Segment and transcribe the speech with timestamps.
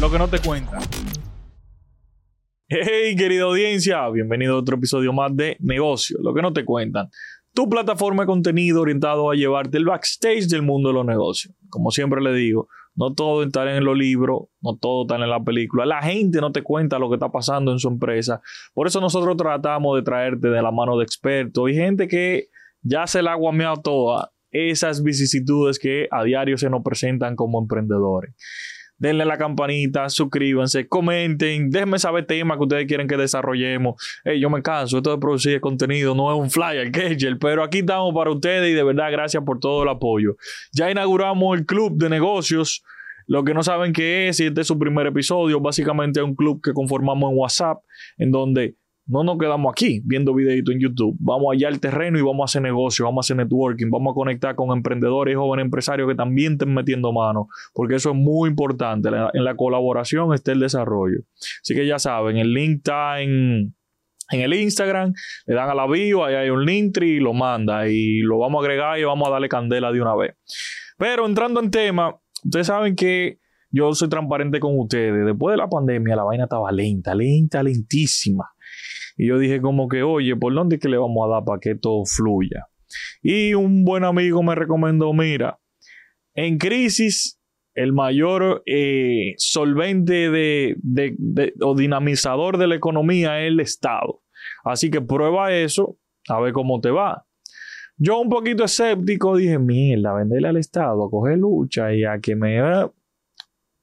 [0.00, 0.80] lo que no te cuentan.
[2.68, 7.08] Hey, querida audiencia, bienvenido a otro episodio más de Negocio, lo que no te cuentan.
[7.54, 11.54] Tu plataforma de contenido orientado a llevarte el backstage del mundo de los negocios.
[11.70, 15.42] Como siempre le digo, no todo está en los libros, no todo está en la
[15.42, 15.84] película.
[15.84, 18.40] La gente no te cuenta lo que está pasando en su empresa.
[18.74, 22.48] Por eso nosotros tratamos de traerte de la mano de expertos y gente que
[22.82, 27.60] ya se la ha guameado toda esas vicisitudes que a diario se nos presentan como
[27.60, 28.34] emprendedores
[28.98, 33.94] denle la campanita, suscríbanse, comenten, déjenme saber temas que ustedes quieren que desarrollemos.
[34.38, 38.12] Yo me canso, esto de producir contenido no es un flyer, Kegel, pero aquí estamos
[38.14, 40.36] para ustedes y de verdad gracias por todo el apoyo.
[40.72, 42.84] Ya inauguramos el club de negocios.
[43.26, 46.34] Lo que no saben qué es, y este es su primer episodio, básicamente es un
[46.34, 47.82] club que conformamos en WhatsApp,
[48.16, 48.76] en donde
[49.08, 51.16] no nos quedamos aquí viendo videitos en YouTube.
[51.18, 54.14] Vamos allá al terreno y vamos a hacer negocio, vamos a hacer networking, vamos a
[54.14, 58.50] conectar con emprendedores y jóvenes empresarios que también estén metiendo mano, porque eso es muy
[58.50, 59.08] importante.
[59.32, 61.20] En la colaboración está el desarrollo.
[61.62, 63.74] Así que ya saben, el link está en,
[64.30, 65.14] el Instagram,
[65.46, 68.62] le dan a la bio, ahí hay un link y lo manda y lo vamos
[68.62, 70.34] a agregar y vamos a darle candela de una vez.
[70.98, 73.38] Pero entrando en tema, ustedes saben que
[73.70, 75.24] yo soy transparente con ustedes.
[75.24, 78.44] Después de la pandemia, la vaina estaba lenta, lenta, lentísima.
[79.18, 81.58] Y yo dije como que, oye, ¿por dónde es que le vamos a dar para
[81.58, 82.68] que esto fluya?
[83.20, 85.58] Y un buen amigo me recomendó, mira,
[86.34, 87.38] en crisis
[87.74, 90.76] el mayor eh, solvente de,
[91.60, 94.22] o dinamizador de la economía es el Estado.
[94.64, 97.24] Así que prueba eso, a ver cómo te va.
[97.96, 102.36] Yo un poquito escéptico dije, mierda, venderle al Estado, a coger lucha y a que
[102.36, 102.60] me...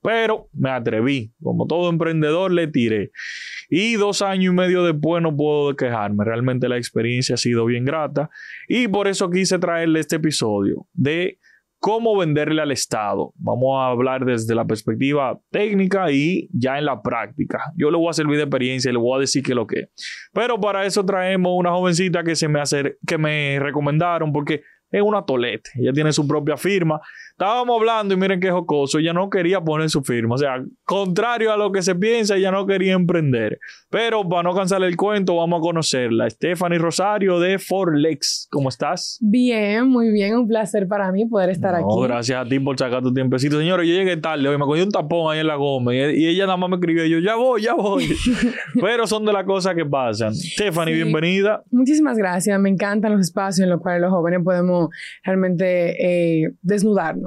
[0.06, 3.10] Pero me atreví, como todo emprendedor le tiré.
[3.72, 6.24] Y dos años y medio después no puedo quejarme.
[6.24, 8.30] Realmente la experiencia ha sido bien grata.
[8.68, 11.40] Y por eso quise traerle este episodio de
[11.80, 13.34] cómo venderle al Estado.
[13.38, 17.74] Vamos a hablar desde la perspectiva técnica y ya en la práctica.
[17.76, 19.90] Yo le voy a servir de experiencia y le voy a decir qué lo que
[20.34, 25.02] Pero para eso traemos una jovencita que se me hace, que me recomendaron porque es
[25.02, 25.72] una tolete.
[25.76, 27.02] Ella tiene su propia firma
[27.38, 30.36] Estábamos hablando y miren qué jocoso, ella no quería poner su firma.
[30.36, 33.60] O sea, contrario a lo que se piensa, ella no quería emprender.
[33.90, 36.30] Pero para no cansar el cuento, vamos a conocerla.
[36.30, 38.48] Stephanie Rosario de Forlex.
[38.50, 39.18] ¿Cómo estás?
[39.20, 40.38] Bien, muy bien.
[40.38, 41.84] Un placer para mí poder estar aquí.
[42.04, 43.60] Gracias a ti por sacar tu tiempecito.
[43.60, 46.46] Señores, yo llegué tarde hoy, me cogí un tapón ahí en la goma y, ella
[46.46, 48.16] nada más me escribió yo, ya voy, ya voy.
[48.80, 50.34] Pero son de las cosas que pasan.
[50.34, 51.64] Stephanie, bienvenida.
[51.70, 52.58] Muchísimas gracias.
[52.62, 54.88] Me encantan los espacios en los cuales los jóvenes podemos
[55.22, 57.25] realmente eh, desnudarnos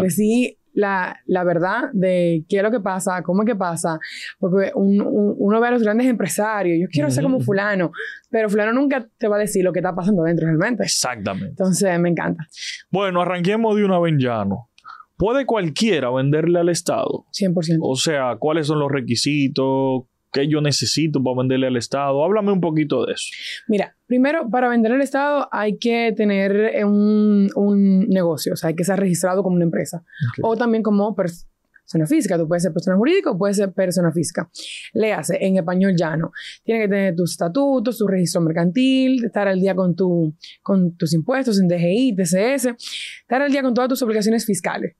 [0.00, 3.98] Decir la, la, verdad de qué es lo que pasa, cómo es que pasa,
[4.38, 7.92] porque uno ve a los grandes empresarios, yo quiero ser como fulano,
[8.30, 10.84] pero fulano nunca te va a decir lo que está pasando dentro realmente.
[10.84, 11.50] Exactamente.
[11.50, 12.46] Entonces, me encanta.
[12.90, 14.70] Bueno, arranquemos de una vez llano.
[15.16, 17.26] ¿Puede cualquiera venderle al Estado?
[17.38, 17.78] 100%.
[17.80, 20.04] O sea, ¿cuáles son los requisitos?
[20.32, 22.24] ¿Qué yo necesito para venderle al Estado?
[22.24, 23.26] Háblame un poquito de eso.
[23.68, 28.74] Mira, primero, para venderle al Estado hay que tener un, un negocio, o sea, hay
[28.74, 30.02] que ser registrado como una empresa.
[30.42, 32.38] O también como persona física.
[32.38, 34.50] Tú puedes ser persona jurídica o puedes ser persona física.
[34.94, 36.32] Le hace en español llano.
[36.64, 41.12] Tiene que tener tus estatutos, tu registro mercantil, estar al día con, tu, con tus
[41.14, 42.74] impuestos en DGI, TCS,
[43.20, 44.96] estar al día con todas tus obligaciones fiscales.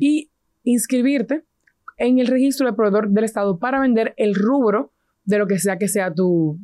[0.00, 0.30] Y
[0.62, 1.44] inscribirte
[1.96, 4.92] en el registro de proveedor del Estado para vender el rubro
[5.24, 6.58] de lo que sea que sea tu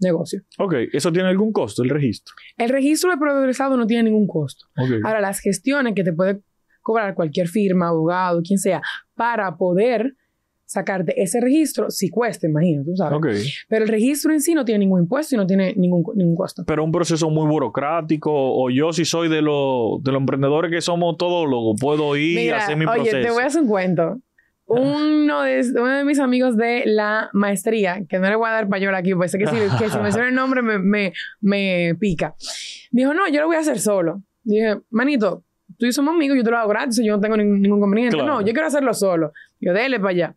[0.00, 0.42] negocio.
[0.58, 2.34] Ok, ¿eso tiene algún costo, el registro?
[2.56, 4.66] El registro de proveedor del Estado no tiene ningún costo.
[5.04, 6.40] Ahora, las gestiones que te puede
[6.82, 8.80] cobrar cualquier firma, abogado, quien sea,
[9.14, 10.14] para poder
[10.64, 13.16] sacarte ese registro, si cuesta, imagino, tú sabes.
[13.18, 13.42] Okay.
[13.68, 16.64] Pero el registro en sí no tiene ningún impuesto y no tiene ningún, ningún costo.
[16.66, 20.82] Pero un proceso muy burocrático, o yo si soy de, los de los emprendedores que
[20.82, 23.16] somos todólogos, puedo ir y hacer mi proceso.
[23.16, 24.20] Oye, te voy a hacer un cuento
[24.68, 28.68] uno de, uno de mis amigos de la maestría, que no le voy a dar
[28.68, 32.34] payola aquí, pues sé que si, que si menciona el nombre me, me, me pica.
[32.90, 34.22] Dijo, no, yo lo voy a hacer solo.
[34.42, 35.44] Dije, manito,
[35.78, 38.16] tú y somos amigos, yo te lo hago gratis, yo no tengo ningún, ningún conveniente.
[38.18, 39.32] No, yo quiero hacerlo solo.
[39.58, 40.36] Yo, dele para allá.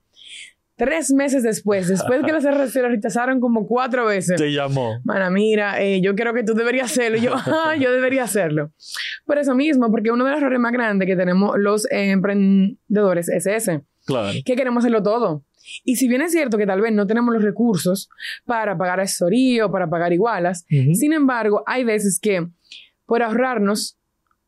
[0.77, 4.37] Tres meses después, después que se lo rechazaron como cuatro veces.
[4.37, 4.99] Te llamó.
[5.03, 7.17] Mana, mira, eh, yo creo que tú deberías hacerlo.
[7.19, 8.71] yo, ah, yo debería hacerlo.
[9.25, 13.45] Por eso mismo, porque uno de los errores más grandes que tenemos los emprendedores es
[13.45, 13.83] ese
[14.45, 15.45] que queremos hacerlo todo.
[15.83, 18.09] Y si bien es cierto que tal vez no tenemos los recursos
[18.45, 22.47] para pagar asesoría o para pagar igualas, sin embargo, hay veces que
[23.05, 23.97] por ahorrarnos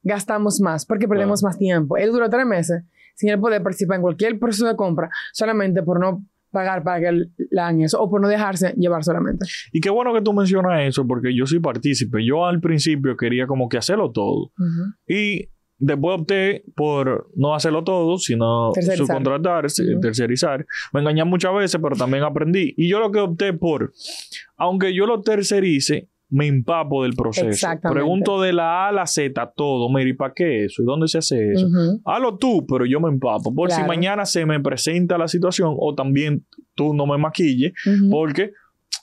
[0.01, 1.97] gastamos más porque perdemos más tiempo.
[1.97, 2.83] Él duró tres meses
[3.15, 7.25] sin él poder participar en cualquier proceso de compra solamente por no pagar para que
[7.49, 9.45] la eso o por no dejarse llevar solamente.
[9.71, 12.23] Y qué bueno que tú mencionas eso porque yo soy partícipe.
[12.25, 14.51] Yo al principio quería como que hacerlo todo.
[15.07, 15.49] Y
[15.85, 19.05] después opté por no hacerlo todo, sino Tercerizar.
[19.05, 19.65] subcontratar,
[20.01, 20.65] tercerizar.
[20.93, 22.73] Me engañé muchas veces, pero también aprendí.
[22.77, 23.91] Y yo lo que opté por,
[24.57, 27.47] aunque yo lo tercerice, me empapo del proceso.
[27.47, 27.99] Exactamente.
[27.99, 29.87] Pregunto de la A a la Z todo.
[29.89, 30.81] Mira, ¿y para qué eso?
[30.81, 31.67] ¿Y dónde se hace eso?
[31.67, 32.01] Ujú.
[32.05, 33.53] Hazlo tú, pero yo me empapo.
[33.53, 36.43] Por si mañana se me presenta la situación o también
[36.73, 37.73] tú no me maquilles,
[38.09, 38.51] porque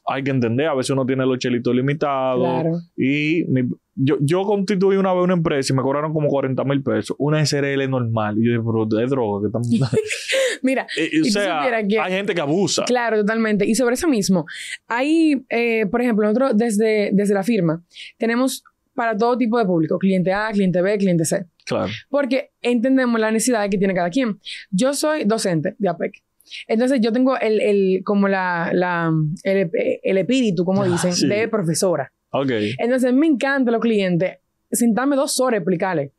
[0.06, 2.41] hay que entender, a veces uno tiene los chelitos limitados.
[2.43, 2.79] Claro.
[2.97, 6.82] Y mi- yo, yo constituí una vez una empresa y me cobraron como 40 mil
[6.82, 7.14] pesos.
[7.19, 8.37] Una SRL normal.
[8.38, 9.43] Y yo dije, pero es droga.
[9.43, 9.69] Que estamos...
[10.62, 12.85] Mira, Y o sea, que- hay gente que abusa.
[12.85, 13.67] Claro, totalmente.
[13.67, 14.47] Y sobre eso mismo,
[14.88, 17.82] hay, eh, por ejemplo, nosotros desde, desde la firma
[18.19, 18.64] tenemos
[18.94, 21.91] para todo tipo de público, cliente A, cliente B, cliente C, Claro.
[22.11, 24.38] porque entendemos la necesidad que tiene cada quien.
[24.70, 26.23] Yo soy docente de APEC.
[26.67, 29.12] Entonces yo tengo el, el como la, la-
[29.44, 29.70] el,
[30.02, 31.26] el espíritu, como Ah, dicen, sí.
[31.29, 32.12] de profesora.
[32.31, 32.50] Ok.
[32.79, 34.38] Entonces me encanta los clientes
[34.70, 36.11] sentarme dos horas a explicarles.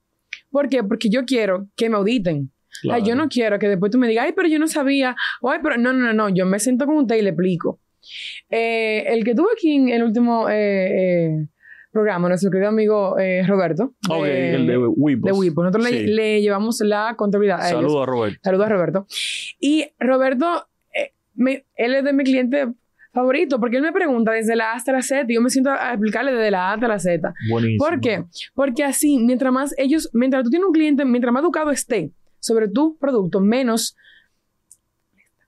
[0.49, 0.83] ¿Por qué?
[0.83, 2.51] Porque yo quiero que me auditen.
[2.81, 3.01] claro.
[3.01, 5.15] Ay, yo no quiero que después tú me digas, ay, pero yo no sabía.
[5.41, 6.29] O, ay, pero no, no, no, no.
[6.29, 7.79] Yo me siento con usted y le explico.
[8.49, 11.47] Eh, el que tuve aquí en el último eh, eh,
[11.91, 13.93] programa, nuestro querido amigo eh, Roberto.
[14.09, 15.31] Ok, de- el de Wipos.
[15.31, 15.63] de Wipo.
[15.63, 16.05] Nosotros le, Sí.
[16.07, 17.81] le llevamos la contabilidad a ellos.
[17.81, 18.39] Saludos a Roberto.
[18.43, 19.07] Saludos a Roberto.
[19.59, 22.67] Y Roberto, eh, me- él es de mi cliente
[23.13, 25.69] favorito porque él me pregunta desde la A hasta la Z y yo me siento
[25.71, 27.33] a explicarle desde la A hasta la Z.
[27.49, 27.83] Buenísimo.
[27.85, 28.23] ¿Por qué?
[28.53, 32.69] Porque así, mientras más ellos, mientras tú tienes un cliente, mientras más educado esté sobre
[32.69, 33.95] tu producto, menos,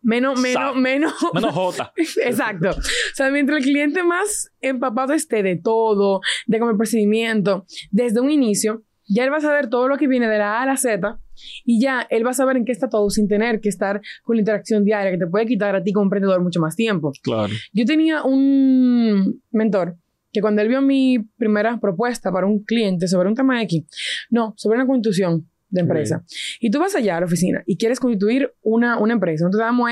[0.03, 1.93] menos, menos, menos, Menos J.
[2.23, 2.69] exacto.
[2.71, 8.19] O sea, mientras el cliente más empapado esté de todo, de como el procedimiento, desde
[8.19, 10.65] un inicio, ya él va a saber todo lo que viene de la A a
[10.65, 11.19] la Z
[11.65, 14.35] y ya él va a saber en qué está todo sin tener que estar con
[14.35, 17.11] la interacción diaria que te puede quitar a ti como emprendedor mucho más tiempo.
[17.21, 17.53] Claro.
[17.73, 19.97] Yo tenía un mentor
[20.31, 23.85] que cuando él vio mi primera propuesta para un cliente sobre un tema X,
[24.29, 26.23] no, sobre una constitución de empresa.
[26.59, 29.45] Y tú vas allá a la oficina y quieres constituir una, una empresa.
[29.45, 29.89] Nosotros damos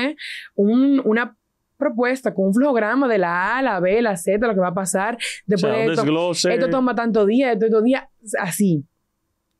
[0.54, 1.36] un- una
[1.76, 4.74] propuesta con un flujograma de la A, la B, la Z, lo que va a
[4.74, 6.02] pasar O después sea, de esto.
[6.02, 6.54] desglose.
[6.54, 8.08] Esto toma tanto día, esto tanto día,
[8.38, 8.84] así.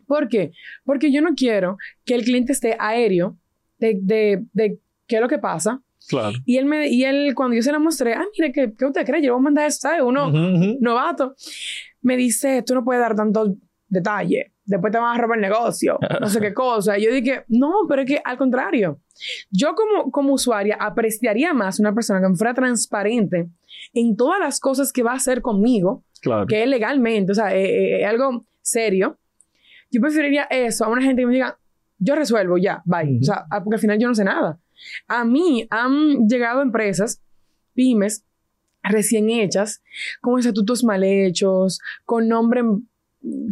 [0.07, 0.53] ¿Por qué?
[0.85, 3.37] Porque yo no quiero que el cliente esté aéreo
[3.79, 4.79] de, de, de
[5.09, 6.37] qué es lo que pasa, Claro.
[6.45, 9.05] y él, me, y él, cuando yo se la mostré, ah, mire, ¿qué, qué usted
[9.07, 9.23] cree?
[9.23, 10.03] Yo voy a mandar eso, ¿sabes?
[10.03, 10.79] Uno Ujú, ujú.
[10.81, 11.35] novato.
[12.03, 13.51] Me dice, tú no puedes dar tantos
[13.89, 14.47] detalles.
[14.65, 15.99] Después te van a robar el negocio.
[16.21, 16.97] No sé qué cosa.
[16.99, 19.01] Y yo dije, no, pero es que al contrario.
[19.51, 23.49] Yo como, como usuaria apreciaría más una persona que me fuera transparente
[23.93, 26.47] en todas las cosas que va a hacer conmigo, Claro.
[26.47, 29.19] que es legalmente, o sea, es, es- es algo serio.
[29.91, 31.59] Yo preferiría eso a una gente que me diga,
[31.99, 33.19] yo resuelvo ya, bye.
[33.21, 34.59] O sea, ah, porque al final yo no sé nada.
[35.09, 37.21] A mí han llegado empresas,
[37.75, 38.25] pymes,
[38.85, 39.83] recién hechas,
[40.21, 42.63] con estatutos mal hechos, con nombre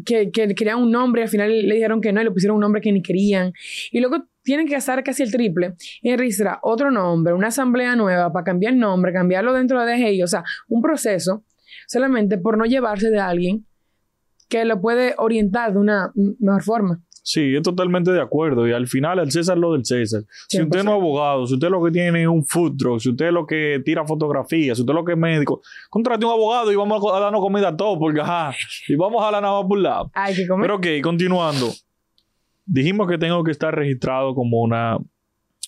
[0.05, 2.63] que, que querían un nombre al final le dijeron que no y le pusieron un
[2.63, 3.53] nombre que ni querían.
[3.91, 8.33] Y luego tienen que gastar casi el triple en registrar otro nombre, una asamblea nueva
[8.33, 10.23] para cambiar el nombre, cambiarlo dentro de DGI.
[10.23, 11.45] O sea, un proceso
[11.87, 13.67] solamente por no llevarse de alguien
[14.49, 17.03] que lo puede orientar de una mejor forma.
[17.23, 18.67] Sí, es totalmente de acuerdo.
[18.67, 20.23] Y al final, el César lo del César.
[20.49, 23.11] Si usted no es abogado, si usted lo que tiene es un food truck, si
[23.11, 26.77] usted lo que tira fotografías, si usted lo que es médico, contrate un abogado y
[26.77, 28.55] vamos a darnos comida a todos, porque ajá,
[28.89, 30.11] y vamos a la nava por lado.
[30.15, 30.63] Hay que comer.
[30.63, 31.71] Pero ok, continuando.
[32.65, 34.99] Dijimos que tengo que estar registrado como una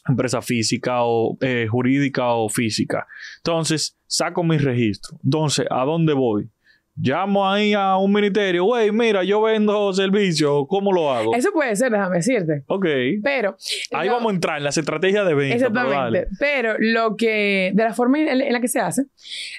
[0.09, 3.07] empresa física o eh, jurídica o física.
[3.39, 5.19] Entonces, saco mi registro.
[5.25, 6.49] Entonces, ¿a dónde voy?
[6.95, 11.35] Llamo ahí a un ministerio, güey, mira, yo vendo servicios, ¿cómo lo hago?
[11.35, 12.65] Eso puede ser, déjame decirte.
[12.67, 12.87] Ok.
[13.23, 13.57] Pero.
[13.93, 15.57] Ahí lo- vamos a entrar en las estrategias de venta.
[15.57, 15.97] pero Exactamente.
[15.97, 16.27] dale.
[16.39, 19.05] Pero lo que, de la forma en, la que se hace,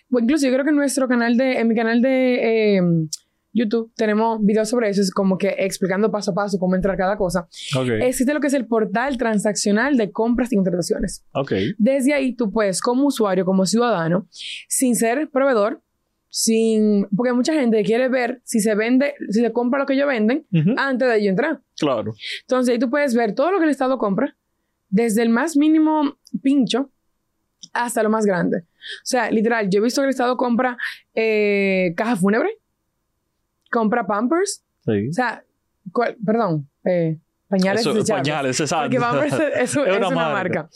[0.09, 2.81] pues incluso yo creo que en nuestro canal de, en mi canal de eh,
[3.51, 7.17] YouTube tenemos videos sobre eso, es como que explicando paso a paso cómo entrar cada
[7.17, 7.47] cosa.
[7.75, 7.89] Ok.
[8.01, 11.25] Existe lo que es el portal transaccional de compras y contrataciones.
[11.33, 11.51] Ok.
[11.79, 14.27] Desde ahí tú puedes, como usuario, como ciudadano,
[14.67, 15.81] sin ser proveedor,
[16.35, 20.07] sin, porque mucha gente quiere ver si se vende, si se compra lo que ellos
[20.07, 20.73] venden Ujú.
[20.77, 21.61] antes de yo entrar.
[21.77, 22.15] Claro.
[22.41, 24.35] Entonces ahí tú puedes ver todo lo que el Estado compra,
[24.89, 26.89] desde el más mínimo pincho
[27.71, 28.57] hasta lo más grande.
[28.63, 30.75] O sea, literal, yo he visto que el Estado compra
[31.13, 32.49] eh, caja fúnebre,
[33.71, 35.09] compra Pampers, Sí.
[35.09, 35.43] o sea,
[35.91, 38.27] cual- perdón, eh, pañales Eso, desechables.
[38.27, 38.85] pañales, exacto.
[38.85, 40.67] Porque Pampers es, es una, marca.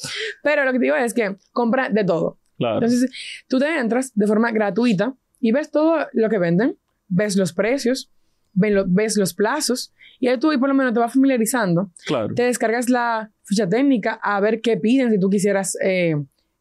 [0.44, 2.38] Pero lo que te digo es que compra de todo.
[2.60, 2.76] Claro.
[2.76, 3.10] Entonces,
[3.48, 6.77] tú te entras de forma gratuita y ves todo lo que venden,
[7.08, 8.12] ves los precios,
[8.56, 11.91] lo- ves los plazos y ahí tú y por lo menos te vas familiarizando.
[12.06, 12.34] claro.
[12.34, 16.15] Te descargas la ficha técnica a ver qué piden si tú quisieras eh,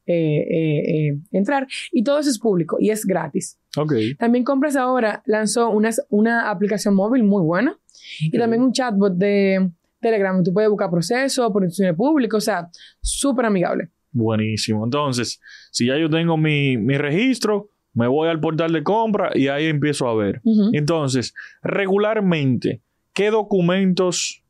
[0.07, 3.59] eh, eh, entrar y todo eso es público y es gratis.
[3.77, 3.93] Ok.
[4.19, 7.77] También Compras ahora lanzó una, una aplicación móvil muy buena
[8.21, 10.43] Y también un chatbot de Telegram.
[10.45, 12.69] Tú puedes buscar procesos por instituciones públicas, o sea,
[13.01, 13.89] súper amigable.
[14.13, 14.85] Buenísimo.
[14.85, 15.41] Entonces,
[15.73, 19.67] si ya yo tengo mi, mi registro, me voy al portal de compra y ahí
[19.67, 20.43] empiezo a ver.
[20.73, 22.83] Entonces, regularmente,
[23.15, 24.45] ¿qué documentos?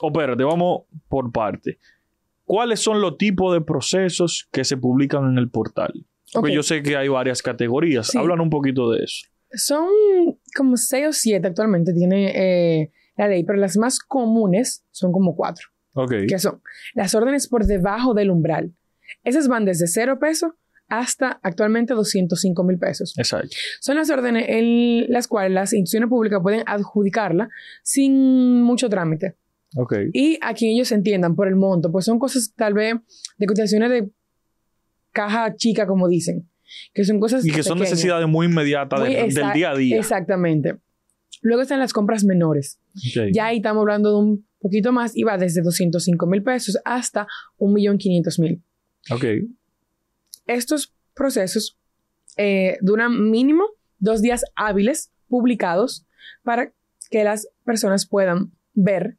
[0.00, 1.78] O espérate, vamos por parte.
[2.44, 6.04] ¿Cuáles son los tipos de procesos que se publican en el portal?
[6.32, 8.08] Porque yo sé que hay varias categorías.
[8.08, 8.18] Sí.
[8.18, 9.28] Hablan un poquito de eso.
[9.52, 9.86] Son
[10.56, 15.36] como seis o siete actualmente tiene eh, la ley, pero las más comunes son como
[15.36, 15.68] cuatro,
[16.26, 16.60] que son
[16.94, 18.74] las órdenes por debajo del umbral.
[19.22, 20.52] Esas van desde cero pesos
[20.90, 23.14] hasta actualmente 205 mil pesos.
[23.16, 23.48] Exacto.
[23.80, 27.48] Son las órdenes en las cuales las instituciones públicas pueden adjudicarla
[27.82, 29.36] sin mucho trámite.
[29.76, 29.94] Ok.
[30.12, 32.94] Y a quien ellos entiendan por el monto, pues son cosas tal vez
[33.38, 34.10] de cotizaciones de
[35.12, 36.48] caja chica, como dicen,
[36.94, 37.92] que son cosas Y que son pequeñas.
[37.92, 39.96] necesidades muy inmediatas Muy de- del día a día.
[39.98, 40.76] Exactamente.
[41.42, 42.78] Luego están las compras menores.
[42.96, 43.28] Ok.
[43.32, 47.26] Ya ahí estamos hablando de un poquito más y va desde 205 mil pesos hasta
[47.58, 48.60] 1.500.000.
[49.10, 49.24] Ok.
[50.50, 51.78] Estos procesos
[52.36, 53.64] eh, duran mínimo
[54.00, 56.06] dos días hábiles publicados
[56.42, 56.72] para
[57.08, 59.16] que las personas puedan ver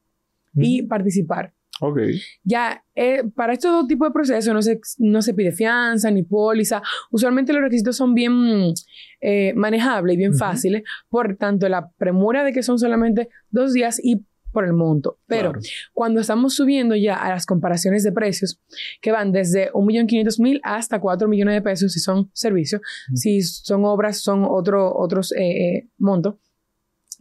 [0.56, 1.54] y participar.
[1.80, 2.00] Ok.
[2.44, 6.24] Ya, eh, para estos dos tipos de procesos no se, no se pide fianza ni
[6.24, 6.82] póliza.
[7.12, 8.74] Usualmente los requisitos son bien
[9.22, 14.02] eh, manejables y bien fáciles por tanto la premura de que son solamente dos días
[14.04, 15.18] y por el monto.
[15.28, 15.68] Pero Claro.
[15.94, 18.60] cuando estamos subiendo ya a las comparaciones de precios,
[19.02, 23.18] que van desde 1.500.000 hasta 4 millones de pesos si son servicios, Ujú.
[23.18, 25.40] si son obras son otro, otros eh,
[25.78, 26.36] eh, montos.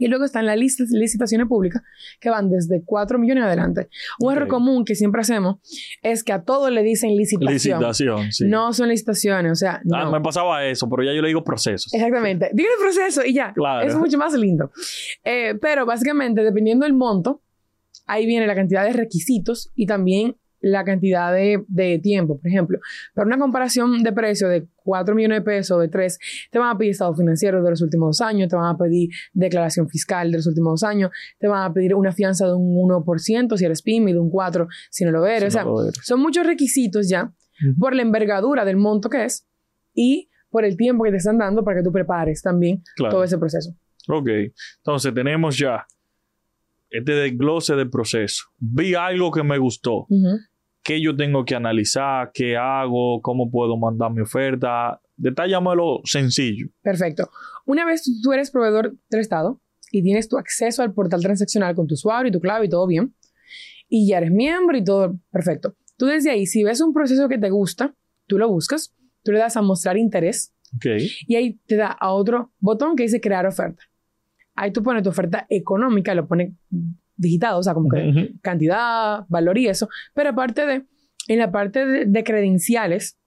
[0.00, 1.83] Y luego están las listas, licitaciones públicas
[2.21, 3.88] que van desde 4 millones adelante.
[4.19, 5.57] Un error común que siempre hacemos
[6.02, 7.52] es que a todo le dicen licitación.
[7.52, 8.49] Licitación, sí.
[8.49, 9.97] No son licitaciones, o sea, no.
[9.97, 11.92] Ah, me pasaba eso, pero ya yo le digo procesos.
[11.92, 12.50] Exactamente.
[12.54, 13.52] Diga el proceso y ya.
[13.52, 13.87] Claro.
[13.87, 14.73] Es mucho más lindo.
[15.23, 17.42] Eh, pero básicamente, dependiendo del monto,
[18.07, 22.38] ahí viene la cantidad de requisitos y también la cantidad de, de tiempo.
[22.38, 22.78] Por ejemplo,
[23.14, 26.18] para una comparación de precio de 4 millones de pesos, de 3,
[26.50, 29.08] te van a pedir estado financiero de los últimos dos años, te van a pedir
[29.32, 32.74] declaración fiscal de los últimos dos años, te van a pedir una fianza de un
[32.88, 35.40] 1% si eres pyme y de un 4% si no lo eres.
[35.42, 35.94] Si o sea, no lo eres.
[36.04, 37.32] son muchos requisitos ya
[37.78, 39.46] por la envergadura del monto que es
[39.94, 43.12] y por el tiempo que te están dando para que tú prepares también Claro.
[43.14, 43.74] todo ese proceso.
[44.08, 44.28] Ok.
[44.78, 45.86] Entonces tenemos ya
[46.88, 48.44] este desglose del proceso.
[48.58, 50.06] Vi algo que me gustó.
[50.08, 50.38] Ujú.
[50.82, 52.30] ¿Qué yo tengo que analizar?
[52.32, 53.20] ¿Qué hago?
[53.20, 55.00] ¿Cómo puedo mandar mi oferta?
[55.16, 56.68] Detállamelo sencillo.
[56.82, 57.30] Perfecto.
[57.66, 59.60] Una vez tú- eres proveedor del Estado
[59.92, 62.87] y tienes tu acceso al portal transaccional con tu usuario y tu clave y todo
[62.87, 63.14] bien,
[63.88, 65.75] y ya eres miembro y todo perfecto.
[65.99, 67.94] Tú desde ahí, si ves un proceso que te gusta,
[68.26, 70.87] tú lo buscas, tú le das a mostrar interés Ok.
[71.26, 73.82] y ahí te da a otro botón que dice crear oferta.
[74.54, 76.52] Ahí tú pones tu oferta económica, lo pones
[77.20, 79.88] digitado, o sea, como que cantidad, valor y eso.
[80.14, 80.84] Pero aparte de,
[81.28, 83.18] en la parte de, de credenciales,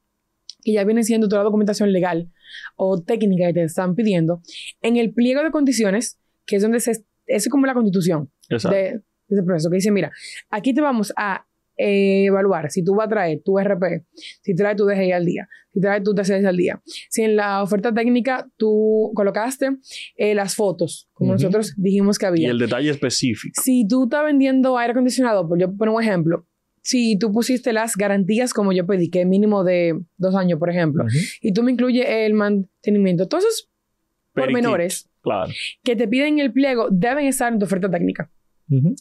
[0.64, 2.30] que ya viene siendo toda la documentación legal
[2.76, 4.42] o técnica que te están pidiendo,
[4.82, 9.02] en el pliego de condiciones, que es donde se, es como la constitución de, de
[9.30, 10.12] ese proceso, que dice, mira,
[10.50, 11.46] aquí te vamos a
[11.78, 14.04] eh, evaluar si tú vas a traer tu RP,
[14.42, 17.64] si traes tu DGI al día, si traes tu TCS al día, si en la
[17.64, 19.78] oferta técnica tú colocaste
[20.16, 22.52] eh, las fotos, como nosotros dijimos que y había.
[22.52, 23.60] el detalle específico.
[23.62, 26.46] Si tú estás vendiendo aire acondicionado, por yo pongo un ejemplo,
[26.82, 30.70] si tú pusiste las garantías como yo pedí, que es mínimo de dos años, por
[30.70, 31.06] ejemplo,
[31.42, 33.70] y tú me incluyes el mantenimiento, todos esos
[34.34, 35.50] pormenores Claro.
[35.84, 38.30] que te piden en el pliego deben estar en tu oferta técnica,
[38.70, 38.94] Ujú.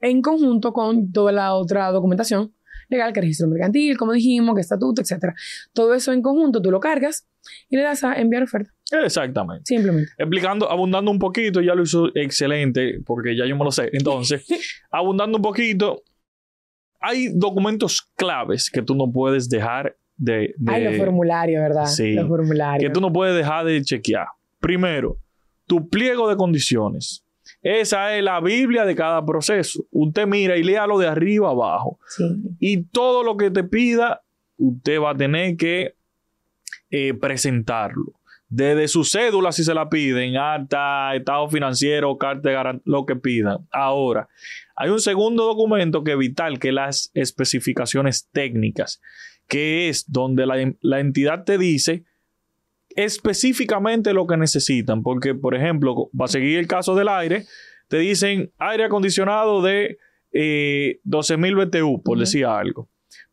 [0.00, 2.52] En conjunto con toda la otra documentación
[2.90, 5.34] legal, que registro mercantil, como dijimos, que estatuto, etcétera.
[5.74, 7.26] Todo eso en conjunto tú lo cargas
[7.68, 8.72] y le das a enviar oferta,
[9.04, 9.64] Exactamente.
[9.66, 10.10] simplemente.
[10.16, 13.90] Explicando, abundando un poquito, ya lo hizo excelente, porque ya yo me lo sé.
[13.92, 14.46] Entonces,
[14.90, 16.02] abundando un poquito,
[17.00, 20.54] hay documentos claves que tú no puedes dejar de.
[20.56, 21.86] de- Ay, los formularios, ¿verdad?
[21.86, 22.14] sí.
[22.14, 22.88] Los formularios.
[22.88, 24.26] que tú no puedes dejar de chequear.
[24.60, 25.18] Primero,
[25.66, 27.22] tu pliego de condiciones.
[27.62, 29.84] Esa es la Biblia de cada proceso.
[29.90, 31.98] Usted mira y léalo de arriba abajo.
[32.06, 32.24] Sí.
[32.60, 34.22] Y todo lo que te pida,
[34.56, 35.94] usted va a tener que
[36.90, 38.12] eh, presentarlo.
[38.50, 43.14] Desde su cédula, si se la piden, hasta estado financiero, carta de garan- lo que
[43.16, 43.58] pidan.
[43.70, 44.28] Ahora,
[44.74, 49.02] hay un segundo documento que es vital, que las especificaciones técnicas,
[49.48, 52.04] que es donde la, la entidad te dice
[52.98, 55.02] específicamente lo que necesitan.
[55.02, 57.46] Porque, por ejemplo, va a seguir el caso del aire,
[57.86, 59.98] te dicen aire acondicionado de
[60.32, 62.88] eh, 12.000 BTU, por decir algo.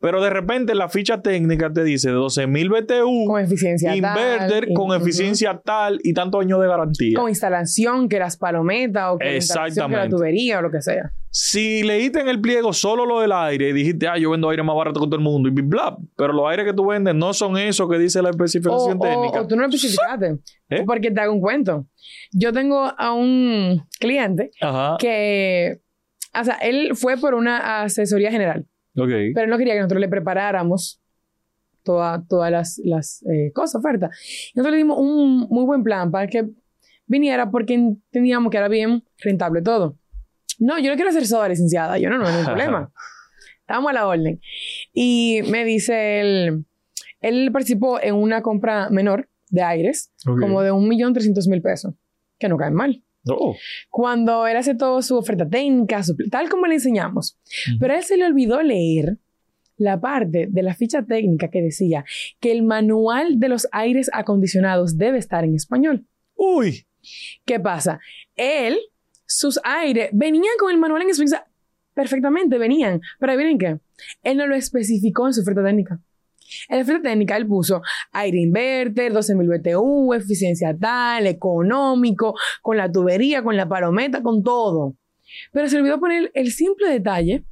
[0.06, 4.92] Pero de repente la ficha técnica te dice 12.000 BTU, Con eficiencia inverter tal, con
[4.92, 7.18] y- eficiencia tal y tantos años de garantía.
[7.20, 11.12] Con instalación, que las palometas o con instalación que la tubería o lo que sea.
[11.32, 14.62] Si leíste en el pliego solo lo del aire y dijiste, ah, yo vendo aire
[14.62, 17.34] más barato que todo el mundo y bla, pero los aires que tú vendes no
[17.34, 19.42] son eso que dice la O, especificación o- técnica.
[19.42, 20.38] o tú no lo especificaste.
[20.70, 20.84] ¿Eh?
[20.86, 21.88] Porque te hago un cuento.
[22.32, 24.98] Yo tengo a un cliente Ajá.
[25.00, 25.80] que,
[26.40, 28.66] o sea, él fue por una asesoría general,
[28.98, 29.10] Ok.
[29.34, 31.02] pero no quería que nosotros le preparáramos
[31.84, 34.18] toda- todas las, las eh, cosas, ofertas.
[34.56, 36.50] Nosotros le dimos un muy buen plan para que
[37.06, 39.98] viniera porque entendíamos que era bien rentable todo.
[40.60, 41.98] No, yo no quiero hacer soda, licenciada.
[42.00, 42.92] Yo no, no, no hay problema.
[43.62, 44.40] Estábamos a la orden.
[44.94, 46.66] Y me dice él,
[47.22, 51.94] él participó en una compra menor de aires, como de un millón trescientos mil pesos,
[52.40, 53.04] que no caen mal.
[53.28, 53.56] Oh.
[53.90, 57.38] Cuando él hace todo su oferta técnica, su- tal como le enseñamos.
[57.70, 57.78] Ujú.
[57.80, 59.18] Pero a él se le olvidó leer
[59.78, 62.06] la parte de la ficha técnica que decía
[62.40, 66.06] que el manual de los aires acondicionados debe estar en español.
[66.36, 66.86] Uy.
[67.46, 68.00] ¿Qué pasa?
[68.36, 68.78] Él,
[69.26, 71.42] sus aires, venían con el manual en español.
[71.94, 73.02] perfectamente venían.
[73.20, 73.80] Pero adivinen qué.
[74.24, 76.00] Él no lo especificó en su oferta técnica.
[76.70, 77.82] En la oferta técnica él puso
[78.12, 84.96] aire inverter, 12.000 BTU, eficiencia tal, económico, con la tubería, con la palometa, con todo.
[85.52, 87.46] Pero se olvidó poner el simple detalle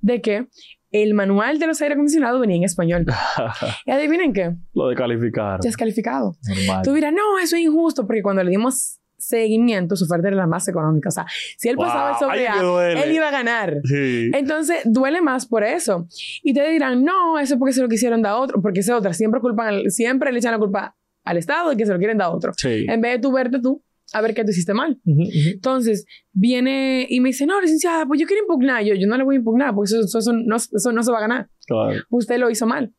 [0.00, 0.46] de que
[0.90, 3.04] el manual de los aire acondicionados venía en español.
[3.86, 5.60] Y adivinen qué, lo descalificaron.
[5.60, 6.36] descalificado.
[6.46, 6.82] Normal.
[6.84, 10.46] Tú dirás, no, eso es injusto, porque cuando le dimos seguimiento, su oferta era la
[10.46, 11.08] más económica.
[11.08, 13.80] O sea, si él pasaba el sobre A, él iba a ganar.
[13.84, 14.30] Sí.
[14.32, 16.06] Entonces, duele más por eso.
[16.42, 18.96] Y te dirán, no, eso es porque se lo quisieron dar a otro, porque esa
[18.96, 19.12] otra.
[19.12, 22.16] Siempre, culpan al- siempre le echan la culpa al Estado de que se lo quieren
[22.18, 22.52] dar a otro.
[22.56, 22.86] Sí.
[22.88, 23.82] En vez de tú verte tú,
[24.14, 24.98] a ver qué tú hiciste mal.
[25.04, 28.82] Entonces, viene y me dice, no, licenciada, pues yo quiero impugnar.
[28.84, 31.10] Yo, yo no le voy a impugnar, porque eso, eso- eso no, eso no se
[31.12, 32.00] va a ganar Claro.
[32.08, 32.92] usted lo hizo mal.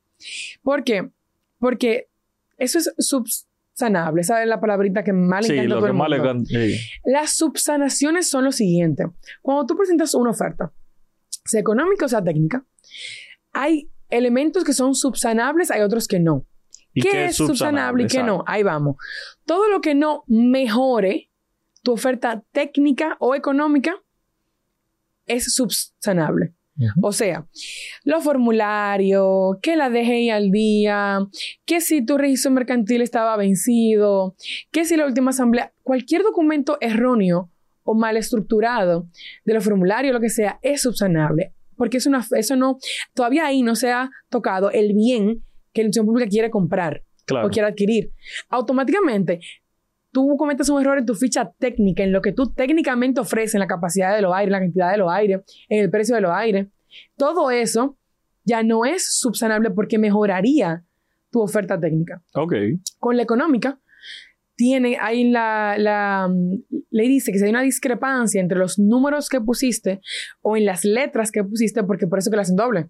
[0.62, 1.10] ¿Por qué?
[1.58, 2.08] Porque
[2.58, 2.94] eso es
[3.80, 4.22] subsanable.
[4.22, 6.10] Esa es la palabrita que más le Sí, encanta a lo todo que el más
[6.10, 6.32] le mundo.
[6.34, 6.80] can- sí.
[7.06, 9.06] Las subsanaciones son lo siguiente.
[9.42, 10.72] Cuando tú presentas una oferta,
[11.46, 12.66] sea económica o sea técnica,
[13.54, 16.46] hay elementos que son subsanables, hay otros que no.
[16.94, 18.44] ¿Y ¿Qué, es subsanable y qué no?
[18.48, 18.98] Ahí vamos.
[19.46, 21.32] Todo lo que no mejore
[21.84, 23.96] tu oferta técnica o económica
[25.28, 26.54] es subsanable.
[27.02, 27.46] O sea,
[28.04, 31.20] los formularios, que la DGI al día,
[31.66, 34.36] que si tu registro mercantil estaba vencido,
[34.72, 37.52] que si la última asamblea, cualquier documento erróneo
[37.84, 39.08] o mal estructurado
[39.46, 41.54] de los formularios, lo que sea, es subsanable.
[41.76, 42.78] Porque es una, eso no,
[43.14, 47.48] todavía ahí no se ha tocado el bien que la institución pública quiere comprar Claro.
[47.48, 48.12] o quiere adquirir.
[48.50, 49.40] Automáticamente,
[50.12, 53.60] tú cometes un error en tu ficha técnica, en lo que tú técnicamente ofreces, en
[53.60, 56.32] la capacidad de los aires, la cantidad de los aires, en el precio de los
[56.32, 56.68] aires.
[57.16, 57.98] Todo eso
[58.44, 60.84] ya no es subsanable porque mejoraría
[61.32, 62.24] tu oferta técnica.
[62.34, 62.54] Ok.
[62.98, 63.80] Con la económica,
[64.60, 69.30] tiene ahí la, la mm, ley dice que si hay una discrepancia entre los números
[69.30, 70.02] que pusiste
[70.42, 72.90] o en las letras que pusiste, porque por eso que las hacen doble.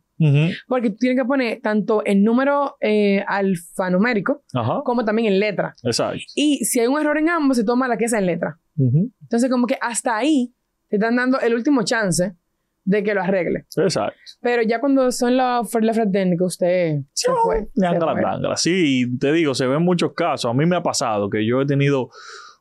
[0.67, 4.43] Porque tú tienes que poner tanto el número eh, alfanumérico
[4.83, 5.75] como también en letra.
[5.83, 6.17] Exacto.
[6.33, 8.59] Y si hay un error en ambos, se toma la que es en letra.
[8.75, 10.55] Entonces, como que hasta ahí
[10.87, 12.33] te están dando el último chance
[12.85, 13.65] de que lo arregle.
[13.77, 14.17] Exacto.
[14.41, 17.67] Pero ya cuando son la la técnica, usted se fue.
[17.73, 18.57] se fue.
[18.57, 20.49] Sí, te digo, se ven muchos casos.
[20.49, 22.09] A mí me ha pasado que yo he tenido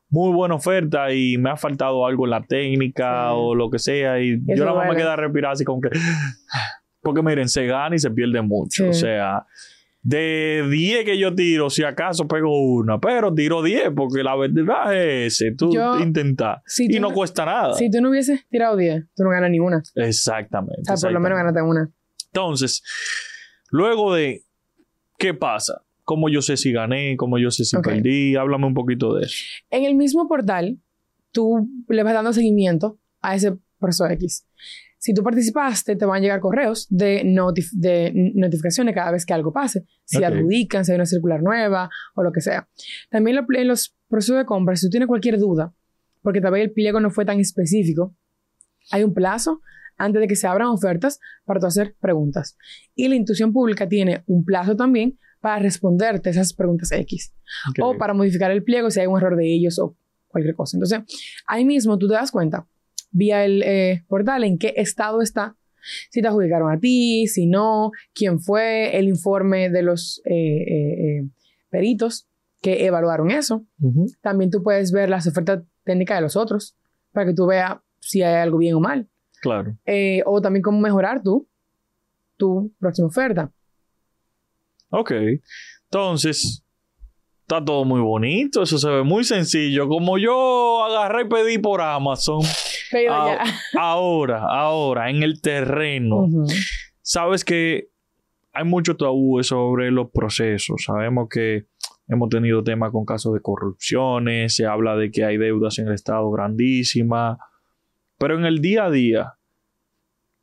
[0.09, 3.35] muy buena oferta y me ha faltado algo en la técnica Sí.
[3.37, 5.01] o lo que sea y Eso yo nada más me duele.
[5.03, 5.89] queda respirar así como que...
[7.01, 8.83] Porque miren, se gana y se pierde mucho.
[8.83, 8.89] Sí.
[8.89, 9.45] O sea,
[10.01, 14.95] de 10 que yo tiro, si acaso pego una, pero tiro 10 porque la verdad
[14.95, 16.61] es ese, tú Yo- intentas.
[16.65, 17.73] Si Y tú no no- cuesta nada.
[17.73, 19.83] Si tú no hubieses tirado 10, tú no ganas ni una.
[19.95, 20.91] Exactamente.
[20.91, 21.89] O sea, por lo menos ganaste una.
[22.27, 22.81] Entonces,
[23.71, 24.43] luego de
[25.17, 29.15] qué pasa, cómo yo sé si gané, cómo yo sé si perdí, háblame un poquito
[29.15, 29.35] de eso.
[29.69, 30.79] En el mismo portal,
[31.31, 34.45] tú le vas dando seguimiento a ese proceso X.
[35.01, 39.33] Si tú participaste, te van a llegar correos de, notif- de notificaciones cada vez que
[39.33, 39.85] algo pase.
[40.03, 40.23] Si Ok.
[40.25, 42.67] adjudican, si hay una circular nueva o lo que sea.
[43.09, 45.73] También lo- en los procesos de compra, si tú tienes cualquier duda,
[46.21, 48.13] porque tal vez el pliego no fue tan específico,
[48.91, 49.61] hay un plazo
[49.97, 52.57] antes de que se abran ofertas para tú hacer preguntas.
[52.93, 57.33] Y la institución pública tiene un plazo también para responderte esas preguntas X
[57.81, 59.95] o para modificar el pliego si hay un error de ellos o
[60.27, 60.75] cualquier cosa.
[60.75, 60.99] Entonces,
[61.47, 62.67] ahí mismo tú te das cuenta,
[63.11, 65.55] vía el eh, portal, en qué estado está,
[66.09, 71.29] si te adjudicaron a ti, si no, quién fue, el informe de los eh, eh,
[71.69, 72.27] peritos
[72.61, 73.65] que evaluaron eso.
[74.21, 76.75] También tú puedes ver las ofertas técnicas de los otros
[77.13, 79.07] para que tú veas si hay algo bien o mal.
[79.41, 79.77] Claro.
[80.25, 81.47] O también cómo mejorar tú
[82.35, 83.51] tu próxima oferta.
[84.89, 85.11] Ok.
[85.85, 86.63] Entonces,
[87.49, 89.87] está todo muy bonito, eso se ve muy sencillo.
[89.87, 92.41] Como yo agarré y pedí por Amazon.
[92.91, 93.43] Pero ya.
[93.79, 96.27] ahora, ahora, en el terreno.
[97.01, 97.87] Sabes que
[98.53, 100.83] hay mucho tabú sobre los procesos.
[100.85, 101.65] Sabemos que
[102.07, 105.95] hemos tenido temas con casos de corrupciones, se habla de que hay deudas en el
[105.95, 107.39] Estado grandísimas,
[108.19, 109.33] pero en el día a día,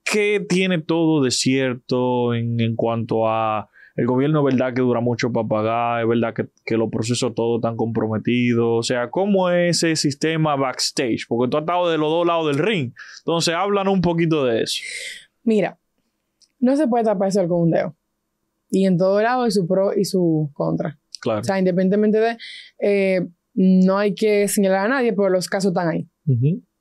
[0.05, 4.47] ¿qué tiene todo de cierto en, en cuanto a el gobierno?
[4.47, 7.77] Es verdad que dura mucho para pagar, es verdad que, que los procesos todos están
[7.77, 11.27] comprometidos, o sea, ¿cómo es ese sistema backstage?
[11.29, 14.63] Porque tú has estado de los dos lados del ring, entonces háblanos un poquito de
[14.63, 14.81] eso.
[15.43, 15.79] Mira,
[16.61, 17.97] no se puede tapar eso con un dedo.
[18.69, 20.99] Y en todo lado hay su pro y su contra.
[21.21, 21.41] Claro.
[21.41, 22.37] O sea, independientemente de...
[22.81, 23.27] eh,
[23.59, 26.07] no hay que señalar a nadie, pero los casos están ahí.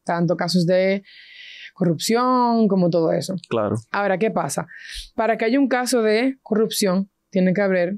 [0.04, 1.04] Tanto casos de
[1.76, 3.36] corrupción como todo eso.
[3.50, 3.76] Claro.
[3.92, 4.66] Ahora, ¿qué pasa?
[5.14, 7.98] Para que haya un caso de corrupción, tiene que haber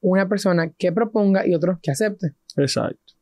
[0.00, 2.34] una persona que proponga y otro que acepte.
[2.56, 3.14] Exacto.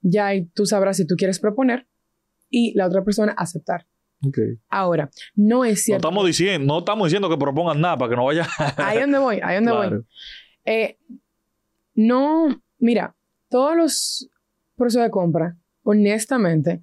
[0.00, 1.86] Ya ahí tú sabrás si tú quieres proponer
[2.48, 3.86] y la otra persona aceptar.
[4.26, 4.38] Ok.
[4.68, 6.08] Ahora, no es No cierto.
[6.08, 8.46] estamos diciendo, no estamos diciendo que propongan nada para que no vaya.
[8.76, 10.04] Ahí donde voy, ahí donde voy.
[10.64, 10.98] Eh,
[11.94, 13.16] no, mira,
[13.48, 14.30] todos los
[14.76, 16.82] procesos de compra, honestamente,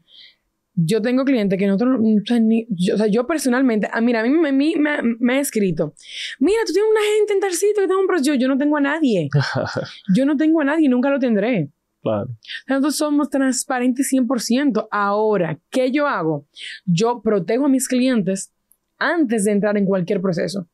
[0.80, 4.20] yo tengo clientes que nosotros, o sea, ni- yo, o sea, yo personalmente, ah, mira,
[4.22, 4.76] a mí, me- me,
[5.20, 5.94] me ha escrito,
[6.40, 8.58] mira, tú tienes una gente en tal sitio que tengo un proceso, yo, yo no
[8.58, 9.28] tengo a nadie,
[10.16, 11.70] yo no tengo a nadie y nunca lo tendré.
[12.04, 12.28] claro.
[12.68, 14.88] Nosotros somos transparentes 100%.
[14.92, 16.46] Ahora, ¿qué yo hago?
[16.86, 18.54] Yo protejo a mis clientes
[19.00, 20.68] antes de entrar en cualquier proceso.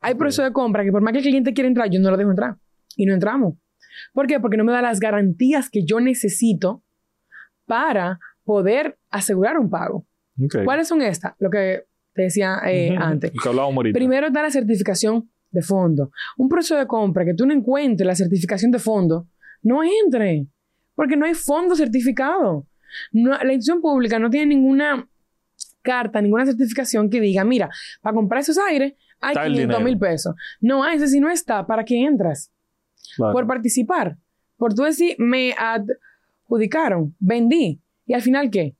[0.00, 2.16] Hay procesos de compra que por más que el cliente quiera entrar, yo no lo
[2.16, 2.56] dejo entrar.
[2.96, 3.54] Y no entramos.
[4.12, 4.40] ¿Por qué?
[4.40, 6.82] Porque no me da las garantías que yo necesito
[7.66, 10.06] para poder asegurar un pago.
[10.64, 11.34] ¿Cuáles son estas?
[11.38, 13.30] Lo que te decía eh, antes.
[13.30, 13.38] Que.
[13.92, 16.10] Primero está la certificación de fondo.
[16.36, 19.28] Un proceso de compra que tú no encuentres la certificación de fondo,
[19.62, 20.46] no entre,
[20.94, 22.66] porque no hay fondo certificado.
[23.12, 25.08] No- la institución pública no tiene ninguna
[25.82, 27.68] carta, ninguna certificación que diga, mira,
[28.00, 30.34] para comprar esos aires hay Está el 500 mil pesos.
[30.60, 31.66] No hay, ese sí no está.
[31.66, 32.52] ¿Para qué entras?
[33.16, 33.32] Claro.
[33.32, 34.18] Por participar.
[34.56, 35.54] Por tú decir, me
[36.46, 37.80] adjudicaron, vendí.
[38.06, 38.74] ¿Y al final qué?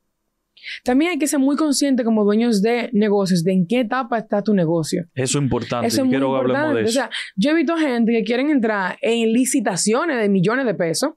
[0.84, 4.42] También hay que ser muy consciente como dueños de negocios de en qué etapa está
[4.42, 5.04] tu negocio.
[5.14, 5.86] Eso es importante.
[5.88, 6.78] Eso es muy Quiero que hablemos importante.
[6.78, 6.92] de O eso.
[6.94, 11.10] sea, yo he visto gente que quieren entrar en licitaciones de millones de pesos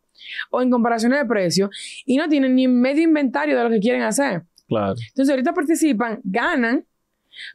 [0.52, 1.70] o en comparaciones de precios
[2.06, 4.44] y no tienen ni medio inventario de lo que quieren hacer.
[4.68, 4.96] claro.
[5.10, 6.86] Entonces, ahorita participan, ganan.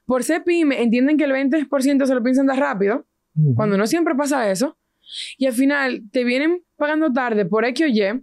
[0.06, 3.04] Por ser pyme, entienden que el 20% se lo piensan dar rápido,
[3.36, 3.54] Ujú.
[3.56, 4.78] cuando no siempre pasa eso.
[5.36, 8.22] Y al final te vienen pagando tarde por X o Y.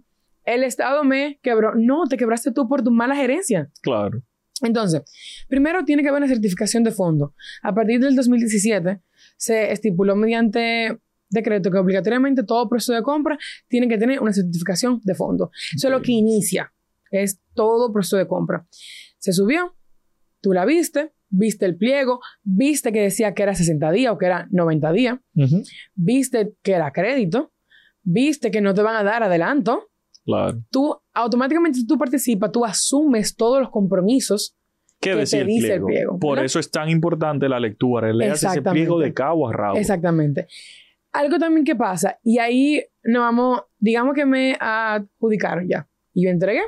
[0.54, 1.74] El Estado me quebró.
[1.76, 3.70] No, te quebraste tú por tu mala gerencia.
[3.82, 4.22] Claro.
[4.62, 5.02] Entonces,
[5.48, 7.34] primero tiene que haber una certificación de fondo.
[7.62, 9.00] A partir del 2017
[9.36, 10.98] se estipuló mediante
[11.30, 15.50] decreto que obligatoriamente todo proceso de compra tiene que tener una certificación de fondo.
[15.74, 16.72] Eso es lo que inicia,
[17.10, 18.66] es todo proceso de compra.
[19.18, 19.76] Se subió,
[20.40, 24.26] tú la viste, viste el pliego, viste que decía que era 60 días o que
[24.26, 25.18] era 90 días,
[25.94, 27.52] viste que era crédito,
[28.02, 29.90] viste que no te van a dar adelanto,
[30.24, 30.62] Claro.
[30.70, 34.56] tú automáticamente tú participas, tú asumes todos los compromisos
[35.00, 35.86] ¿Qué que te decía el pliego?
[35.86, 38.12] pliego, Por eso es tan importante la lectura.
[38.12, 39.76] Leas ese pliego de cabo a rabo.
[39.78, 40.46] Exactamente.
[41.12, 45.88] Algo también que pasa, y ahí nos vamos, digamos que me adjudicaron ya.
[46.12, 46.60] Y yo entregué,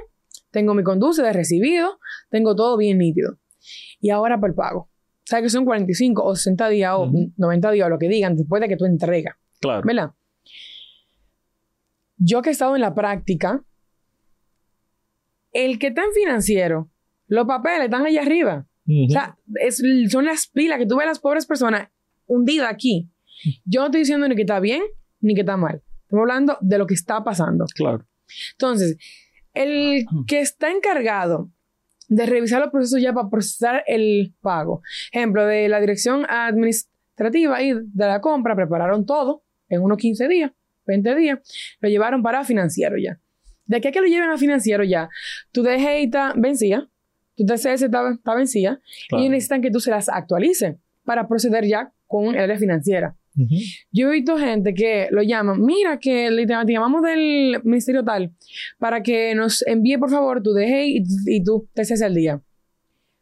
[0.50, 1.98] tengo mi conduce de recibido,
[2.30, 3.38] tengo todo bien nítido.
[4.00, 4.88] Y ahora para el pago.
[5.24, 7.32] ¿Sabes que son 45 o 60 días o Ujú.
[7.36, 9.36] 90 días o lo que digan después de que tú entregas?
[9.60, 9.82] Claro.
[9.86, 10.10] ¿Verdad?
[12.16, 13.64] Yo que he estado en la práctica,
[15.52, 16.90] el que está en financiero,
[17.26, 18.66] los papeles están allá arriba.
[19.08, 21.88] O sea, es- son las pilas que tú ves a las pobres personas
[22.26, 23.08] hundidas aquí.
[23.64, 24.82] Yo no estoy diciendo ni que está bien
[25.20, 25.82] ni que está mal.
[26.02, 27.64] Estamos hablando de lo que está pasando.
[27.74, 28.06] claro.
[28.52, 28.96] Entonces,
[29.52, 31.50] el que está encargado
[32.08, 37.72] de revisar los procesos ya para procesar el pago, ejemplo, de la dirección administrativa y
[37.74, 40.52] de la compra, prepararon todo en unos 15 días,
[40.86, 41.38] 20 días,
[41.80, 43.18] lo llevaron para financiero ya.
[43.66, 45.08] De aquí a que lo lleven a financiero ya,
[45.52, 46.88] tu DGI está vencida,
[47.36, 49.24] tu TCS está, está vencida, claro.
[49.24, 53.16] y necesitan que tú se las actualices para proceder ya con el área financiera.
[53.90, 58.04] Yo he visto gente que lo llaman, mira que le te te llamamos del ministerio
[58.04, 58.30] tal
[58.78, 62.42] para que nos envíe por favor tu DGI y, y tu TCS al día.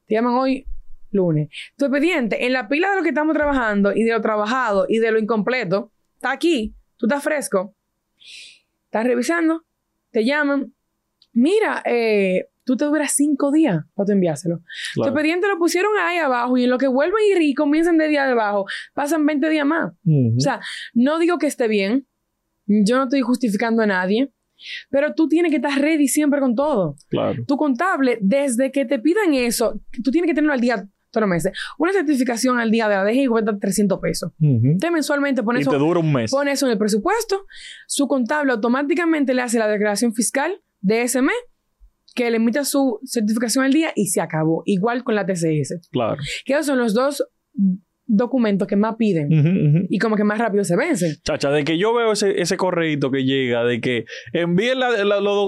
[0.06, 0.66] Te llaman hoy
[1.12, 1.48] lunes.
[1.76, 4.98] Tu expediente en la pila de lo que estamos trabajando y de lo trabajado y
[4.98, 6.74] de lo incompleto está aquí.
[7.00, 7.74] Tú estás fresco.
[8.84, 9.64] Estás revisando,
[10.10, 10.74] te llaman.
[11.32, 14.58] Mira, eh, tu tú te duras cinco días para tú enviárselo.
[14.58, 14.64] Tu
[15.00, 15.10] Claro.
[15.12, 18.32] expediente lo pusieron ahí abajo y en lo que vuelven y comienzan de día de
[18.32, 19.92] abajo, pasan 20 días más.
[20.36, 20.60] O sea,
[20.94, 22.06] no digo que esté bien,
[22.66, 24.30] yo no estoy justificando a nadie,
[24.90, 26.96] pero tú tienes que estar ready siempre con todo.
[27.08, 27.42] claro.
[27.46, 31.30] Tu contable, desde que te pidan eso, tú tienes que tenerlo al día todos los
[31.30, 31.52] meses.
[31.78, 34.32] Una certificación al día de la DGI cuesta 300 pesos.
[34.40, 34.72] Ujú.
[34.74, 36.30] Usted mensualmente pone Y eso, te dura un mes.
[36.30, 37.46] pone eso en el presupuesto,
[37.86, 41.34] su contable automáticamente le hace la declaración fiscal de ese mes,
[42.14, 44.62] que le emita su certificación al día y se acabó.
[44.66, 45.88] Igual con la TCS.
[45.90, 46.16] Claro.
[46.44, 47.24] Que esos son los dos
[48.12, 51.14] documentos que más piden y como que más rápido se vencen.
[51.24, 54.90] Chacha, de que yo veo ese, ese correíto que llega, de que envíen la,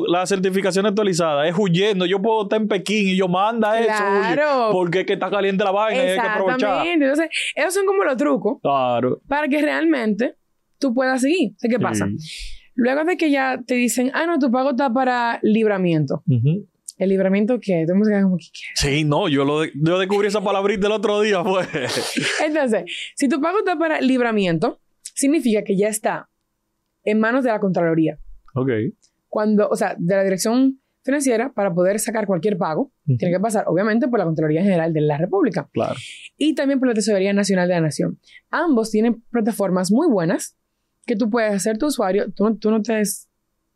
[0.06, 2.06] la, certificación actualizada, es huyendo.
[2.06, 3.90] Yo puedo estar en Pekín y yo manda eso.
[3.90, 4.68] huye, Claro.
[4.72, 6.58] porque es que está caliente la vaina y hay que aprovechar.
[6.60, 7.04] Exactamente.
[7.04, 9.20] Entonces, esos son como los trucos Claro.
[9.26, 10.36] para que realmente
[10.78, 11.52] tú puedas seguir.
[11.60, 12.06] ¿Qué pasa?
[12.16, 12.60] Sí.
[12.74, 16.22] Luego de que ya te dicen, ah, no, tu pago está para libramiento.
[16.26, 16.66] Ujú.
[17.02, 17.82] ¿El libramiento qué?
[17.84, 18.44] Todo el mundo se queda como que.
[18.74, 21.62] Sí, no, yo, lo de- yo descubrí esa palabrita el otro día, fue.
[22.46, 22.84] Entonces,
[23.16, 26.28] si tu pago está para libramiento, significa que ya está
[27.04, 28.18] en manos de la Contraloría.
[28.54, 28.70] ok.
[29.28, 33.16] Cuando, o sea, de la dirección financiera, para poder sacar cualquier pago, Ujú.
[33.16, 35.96] tiene que pasar, obviamente, por la Contraloría General de la República Claro.
[36.36, 38.20] y también por la Tesorería Nacional de la Nación.
[38.50, 40.56] Ambos tienen plataformas muy buenas
[41.06, 42.30] que tú puedes hacer tu usuario.
[42.32, 43.02] Tú, tú no te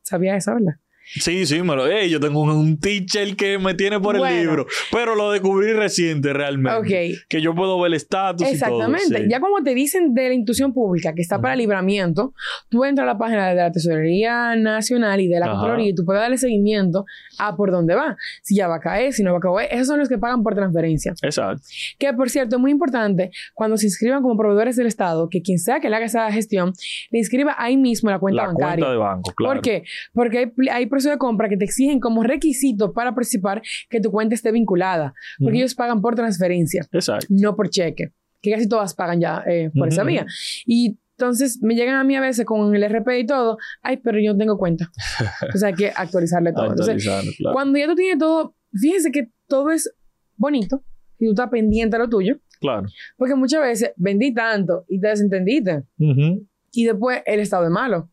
[0.03, 0.75] sabías esa, ¿verdad?
[1.15, 4.35] Sí, sí, me lo, Ey, yo tengo un, un teacher que me tiene por Bueno.
[4.35, 6.79] el libro, pero lo descubrí reciente realmente.
[7.15, 7.27] Ok.
[7.29, 9.05] Que yo puedo ver el estatus Exactamente.
[9.07, 9.19] y todo.
[9.23, 9.29] sí.
[9.31, 12.35] Ya como te dicen de la institución pública que está para libramiento,
[12.69, 15.47] tú entras a la página de la Tesorería Nacional y de la.
[15.47, 17.05] Contraloría y tú puedes darle seguimiento
[17.39, 18.17] a por dónde va.
[18.43, 19.69] Si ya va a caer, si no va a caer.
[19.73, 21.15] Esos son los que pagan por transferencia.
[21.23, 21.63] Exacto.
[21.99, 25.59] Que, por cierto, es muy importante cuando se inscriban como proveedores del Estado, que quien
[25.59, 26.73] sea que le haga esa gestión,
[27.11, 28.75] le inscriba ahí mismo la cuenta la bancaria.
[28.85, 29.55] cuenta de banco, claro.
[29.55, 29.85] ¿Por qué?
[30.13, 34.11] Porque hay, hay procesos de compra que te exigen como requisito para participar que tu
[34.11, 35.15] cuenta esté vinculada.
[35.39, 35.59] Porque Ujú.
[35.59, 37.27] ellos pagan por transferencia Exacto.
[37.31, 40.11] no por cheque, que casi todas pagan ya eh, por esa Ujú.
[40.11, 40.27] vía.
[40.67, 44.19] Y entonces me llegan a mí a veces con el RP y todo, ay, pero
[44.21, 44.91] yo no tengo cuenta.
[45.41, 46.67] Entonces hay que actualizarle todo.
[46.67, 47.27] Entonces, claro.
[47.55, 49.91] cuando ya tú tienes todo, fíjense que todo es
[50.37, 50.83] bonito
[51.19, 52.87] y tú estás pendiente a lo tuyo, Claro.
[53.17, 56.47] porque muchas veces vendí tanto y te desentendiste Ujú.
[56.73, 58.11] y después el estado es malo.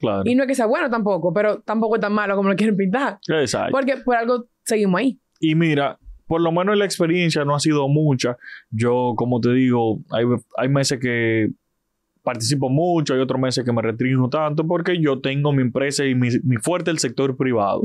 [0.00, 0.22] Claro.
[0.24, 2.76] Y no es que sea bueno tampoco, pero tampoco es tan malo como lo quieren
[2.76, 3.70] pintar, Exacto.
[3.70, 5.20] porque por algo seguimos ahí.
[5.40, 8.36] Y mira, por lo menos la experiencia no ha sido mucha.
[8.70, 10.24] Yo, como te digo, hay,
[10.56, 11.50] hay meses que
[12.22, 16.14] participo mucho, hay otros meses que me restringo tanto porque yo tengo mi empresa y
[16.14, 17.82] mi, mi fuerte el sector privado.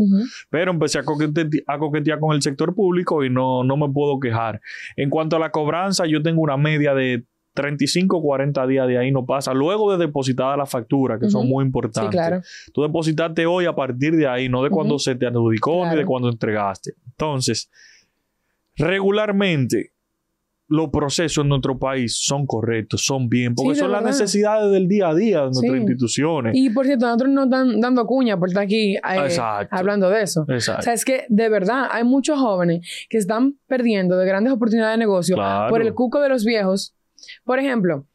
[0.50, 4.20] Pero empecé a coquetear, a coquetear con el sector público y no, no me puedo
[4.20, 4.62] quejar.
[4.96, 7.24] En cuanto a la cobranza, yo tengo una media de
[7.56, 9.54] 35 40 días de ahí no pasa.
[9.54, 12.12] Luego de depositada la factura, que son muy Sí, importantes.
[12.12, 12.42] claro.
[12.74, 16.06] Tú depositaste hoy a partir de ahí, no de cuando se te adjudicó ni de
[16.06, 16.94] cuando entregaste.
[17.08, 17.72] Entonces,
[18.76, 19.92] regularmente
[20.68, 24.88] los procesos en nuestro país son correctos, son bien, porque Sí, son las necesidades del
[24.88, 25.78] día a día de nuestras Sí.
[25.78, 26.54] instituciones.
[26.56, 29.00] Y por cierto, nosotros nos están dando cuña por estar aquí eh,
[29.70, 30.44] hablando de eso.
[30.50, 30.80] Exacto.
[30.80, 34.96] O sea, es que de verdad hay muchos jóvenes que están perdiendo de grandes oportunidades
[34.96, 35.70] de negocio Claro.
[35.70, 36.96] por el cuco de los viejos.
[37.44, 38.08] Por ejemplo,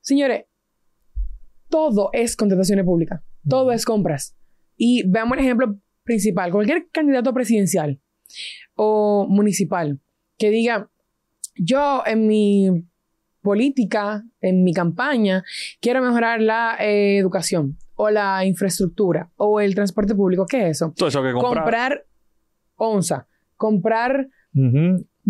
[0.00, 0.44] señores,
[1.68, 4.36] todo es contrataciones públicas, todo es compras.
[4.76, 6.50] Y veamos el ejemplo principal.
[6.50, 8.00] Cualquier candidato presidencial
[8.74, 10.00] o municipal
[10.38, 10.90] que diga,
[11.54, 12.84] yo en mi
[13.42, 15.44] política, en mi campaña,
[15.80, 20.46] quiero mejorar la eh, educación o la infraestructura o el transporte público.
[20.46, 20.92] ¿Qué es eso?
[20.96, 21.54] Todo eso que comprar.
[21.54, 22.06] comprar
[22.76, 24.28] onza, comprar.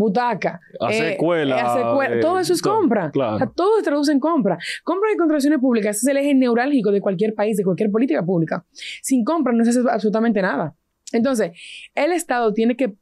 [0.01, 0.61] Butaca,
[0.91, 3.11] eh, escuela, eh, escuela, eh, todo eso es todo, compra.
[3.13, 3.37] claro.
[3.37, 4.59] O sea, todo se traduce en compra.
[4.83, 8.25] Compra y contrataciones públicas ese es el eje neurálgico de cualquier país, de cualquier política
[8.25, 8.65] pública.
[9.03, 10.75] Sin compra no se hace absolutamente nada.
[11.13, 11.53] Entonces,
[11.95, 12.95] el Estado tiene que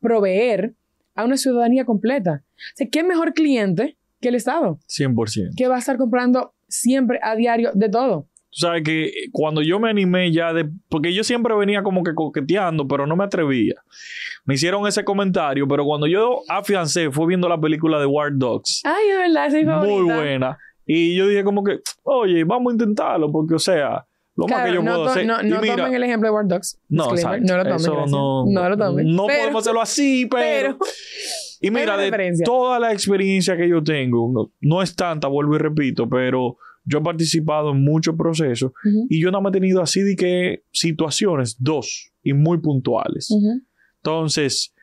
[0.00, 0.74] proveer
[1.14, 2.42] a una ciudadanía completa.
[2.44, 4.78] O sea, ¿qué mejor cliente que el Estado?
[4.88, 5.54] 100%.
[5.56, 8.28] Que va a estar comprando siempre a diario de todo.
[8.54, 10.70] Tú sabes que cuando yo me animé ya de...
[10.88, 13.74] Porque yo siempre venía como que coqueteando, pero no me atrevía.
[14.44, 18.82] Me hicieron ese comentario, pero cuando yo afiancé fue viendo la película de War Dogs.
[18.84, 20.56] Ay, de verdad, mi muy buena.
[20.86, 24.74] Y yo dije como que, oye, vamos a intentarlo, porque o sea, lo más que
[24.74, 25.26] yo no, puedo hacer...
[25.26, 26.78] no, no mira, tomen el ejemplo de War Dogs.
[26.88, 27.44] no, exacto.
[27.44, 27.76] no lo tomen.
[27.76, 29.16] Eso no, no lo tomen.
[29.16, 30.76] No Pero- podemos hacerlo así, pero...
[30.76, 30.78] Pero,
[31.60, 35.58] y mira, de toda la experiencia que yo tengo, no, no es tanta, vuelvo y
[35.58, 38.72] repito, pero yo he participado en muchos procesos
[39.08, 43.28] y yo no me he tenido así de que situaciones, dos, y muy puntuales.
[43.96, 44.74] Entonces,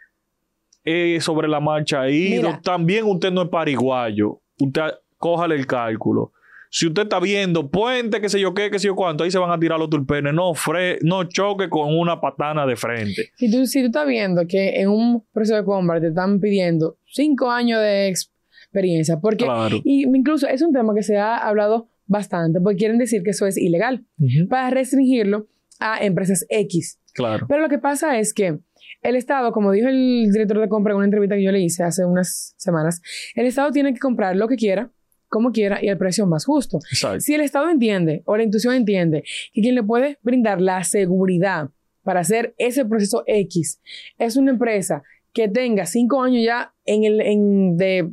[0.84, 4.42] eh, sobre la marcha ahí, también usted no es pariguayo.
[4.60, 4.82] Usted
[5.18, 6.34] cójale el cálculo.
[6.72, 9.38] si usted está viendo puente, qué sé yo qué, qué sé yo cuánto, ahí se
[9.38, 10.34] van a tirar los tulpenes.
[10.34, 13.30] No, fre no choque con una patana de frente.
[13.36, 16.98] Si tú, si tú estás viendo que en un proceso de compra te están pidiendo
[17.06, 19.46] cinco años de experiencia, porque
[19.84, 23.47] y incluso es un tema que se ha hablado bastante, porque quieren decir que eso
[23.47, 24.06] es ilegal,
[24.50, 25.47] para restringirlo
[25.80, 27.00] a empresas X.
[27.13, 27.45] Claro.
[27.47, 28.60] Pero lo que pasa es que
[29.02, 31.84] el Estado, como dijo el director de compra en una entrevista que yo le hice
[31.84, 33.02] hace unas semanas,
[33.36, 34.91] el Estado tiene que comprar lo que quiera,
[35.28, 36.80] como quiera y al precio más justo.
[37.19, 41.69] Si el Estado entiende o la institución entiende que quien le puede brindar la seguridad
[42.04, 43.80] para hacer ese proceso X
[44.17, 48.12] es una empresa que tenga cinco años ya en el, en, de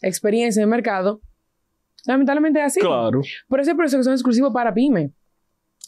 [0.00, 1.20] experiencia en el mercado,
[2.06, 2.80] lamentablemente es así.
[2.80, 3.20] Claro.
[3.48, 5.12] Por ese proceso que son exclusivos para pyme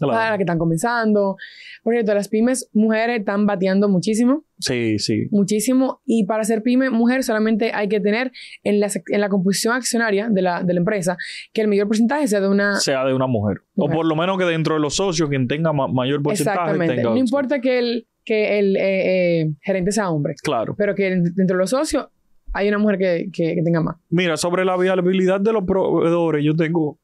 [0.01, 1.37] para las que están comenzando.
[1.83, 4.45] Por cierto, las pymes mujeres están bateando muchísimo.
[4.59, 5.29] Sí, sí.
[5.31, 6.01] Muchísimo.
[6.05, 8.33] Y para ser pyme mujer solamente hay que tener
[8.65, 11.17] en la, en la composición accionaria de la, de la, empresa
[11.53, 12.77] que el mayor porcentaje sea de una...
[12.77, 13.63] Sea de una mujer.
[13.77, 17.03] O por lo menos que dentro de los socios quien tenga mayor porcentaje Exactamente.
[17.03, 20.35] no importa que el, que el eh, eh, gerente sea hombre.
[20.43, 20.75] Claro.
[20.77, 22.09] Pero que dentro de los socios
[22.53, 23.97] hay una mujer que, que, que tenga más.
[24.11, 26.99] Mira, sobre la viabilidad de los proveedores, yo tengo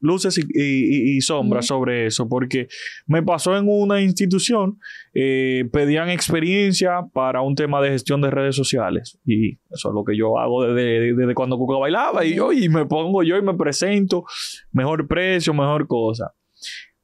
[0.00, 2.68] luces y, sombras sobre eso, porque
[3.06, 4.78] me pasó en una institución,
[5.14, 10.04] eh, pedían experiencia para un tema de gestión de redes sociales, y eso es lo
[10.04, 13.42] que yo hago desde, desde cuando Cuca bailaba, y yo, y me pongo yo y
[13.42, 14.24] me presento,
[14.72, 16.32] mejor precio, mejor cosa.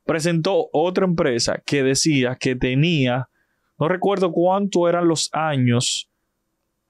[0.05, 3.29] Presentó otra empresa que decía que tenía,
[3.79, 6.11] no recuerdo cuánto eran los años,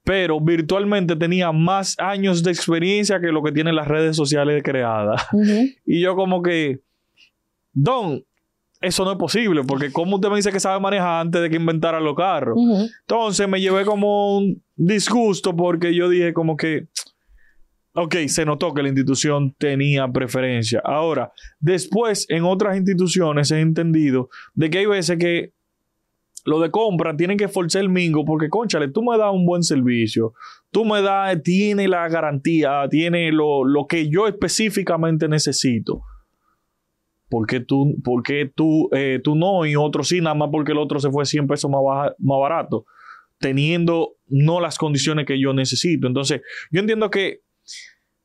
[0.04, 5.26] pero virtualmente tenía más años de experiencia que lo que tienen las redes sociales creadas.
[5.86, 6.80] Y yo como que,
[7.72, 8.22] Don,
[8.80, 11.56] eso no es posible, porque ¿cómo usted me dice que sabe manejar antes de que
[11.56, 12.56] inventara los carros?
[13.00, 16.88] Entonces me llevé como un disgusto porque yo dije como que,
[17.94, 20.82] ok, se notó que la institución tenía preferencia.
[20.84, 25.52] Ahora, después en otras instituciones he entendido de que hay veces que
[26.44, 29.62] lo de compra tienen que forzar el mingo porque, conchale, tú me das un buen
[29.62, 30.34] servicio,
[30.70, 36.02] tú me das, tiene la garantía, tiene lo, que yo específicamente necesito.
[37.28, 40.78] ¿Por qué tú, porque tú, eh, tú no y otro sí, nada más porque el
[40.78, 42.84] otro se fue 100 pesos más, más barato,
[43.38, 46.06] teniendo no las condiciones que yo necesito?
[46.06, 47.40] Entonces, yo entiendo que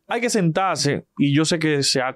[0.10, 2.14] hay que sentarse, y yo sé que se ha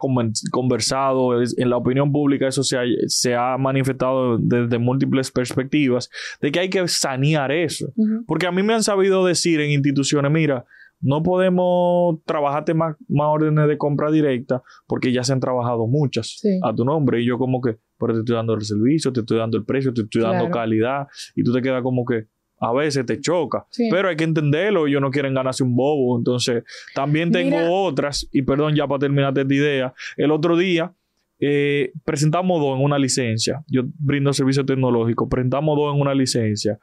[0.51, 6.09] conversado en la opinión pública, eso se ha, se ha manifestado desde múltiples perspectivas,
[6.41, 7.93] de que hay que sanear eso.
[8.25, 10.65] Porque a mí me han sabido decir en instituciones, mira,
[11.03, 16.41] no podemos trabajarte más, más órdenes de compra directa porque ya se han trabajado muchas
[16.63, 17.21] a tu nombre.
[17.21, 19.93] Y yo como que, pero te estoy dando el servicio, te estoy dando el precio,
[19.93, 22.27] te estoy dando calidad, y tú te quedas como que,
[22.63, 23.65] a veces te choca.
[23.91, 26.17] Pero hay que entenderlo, ellos no quieren ganarse un bobo.
[26.17, 26.63] Entonces,
[26.95, 30.93] también tengo otras, y perdón ya para terminar esta idea, el otro día
[31.39, 33.63] eh, presentamos dos en una licencia.
[33.67, 36.79] Yo brindo servicio tecnológico, presentamos dos en una licencia.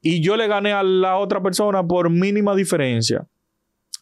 [0.00, 3.26] Y yo le gané a la otra persona por mínima diferencia.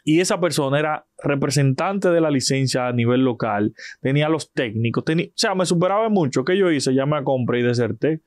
[0.04, 5.26] Y esa persona era representante de la licencia a nivel local, tenía los técnicos, tenía,
[5.26, 6.44] o sea, me superaba mucho.
[6.44, 6.94] ¿Qué yo hice?
[6.94, 8.20] Ya me compré y deserté.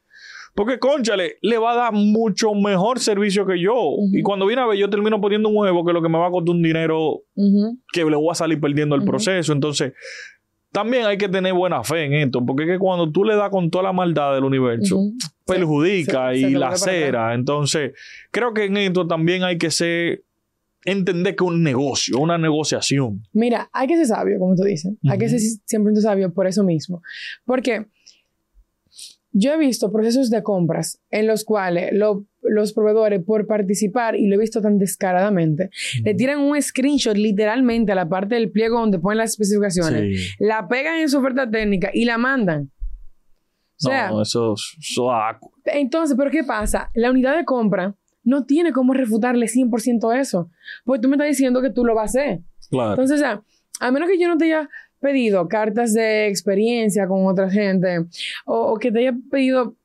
[0.56, 3.94] Porque, conchale, le va a dar mucho mejor servicio que yo.
[4.12, 6.28] Y cuando viene a ver, yo termino poniendo un huevo que lo que me va
[6.28, 7.22] a costar un dinero
[7.94, 9.54] que le voy a salir perdiendo el proceso.
[9.54, 9.94] Entonces,
[10.72, 12.46] también hay que tener buena fe en esto.
[12.46, 15.00] Porque es que cuando tú le das con toda la maldad del universo,
[15.46, 17.34] perjudica y la cera.
[17.34, 17.94] Entonces,
[18.32, 20.24] creo que en esto también hay que ser
[20.86, 23.24] entender que un negocio, una negociación.
[23.34, 24.94] Mira, hay que ser sabio, como tú dices.
[25.10, 27.02] Hay que ser siempre sabio por eso mismo.
[27.46, 27.88] Porque
[29.32, 34.36] yo he visto procesos de compras en los cuales los proveedores, por participar, y lo
[34.36, 35.70] he visto tan descaradamente,
[36.04, 40.68] le tiran un screenshot literalmente a la parte del pliego donde ponen las especificaciones, la
[40.68, 42.72] pegan en su oferta técnica y la mandan.
[43.84, 44.98] no, eso es
[45.66, 46.90] Entonces, ¿pero qué pasa?
[46.96, 50.50] La unidad de compra no tiene cómo refutarle 100% eso.
[50.84, 52.40] Porque tú me estás diciendo que tú lo vas a hacer.
[52.70, 52.92] Claro.
[52.92, 53.42] Entonces, o sea,
[53.80, 58.06] a menos que yo no te haya pedido cartas de experiencia con otra gente
[58.46, 59.76] o, que te haya pedido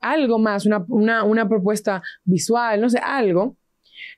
[0.00, 3.56] algo más, una, propuesta visual, no sé, algo,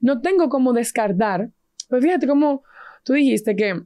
[0.01, 1.51] no tengo cómo descartar.
[1.89, 2.63] Pues fíjate cómo
[3.03, 3.81] tú dijiste que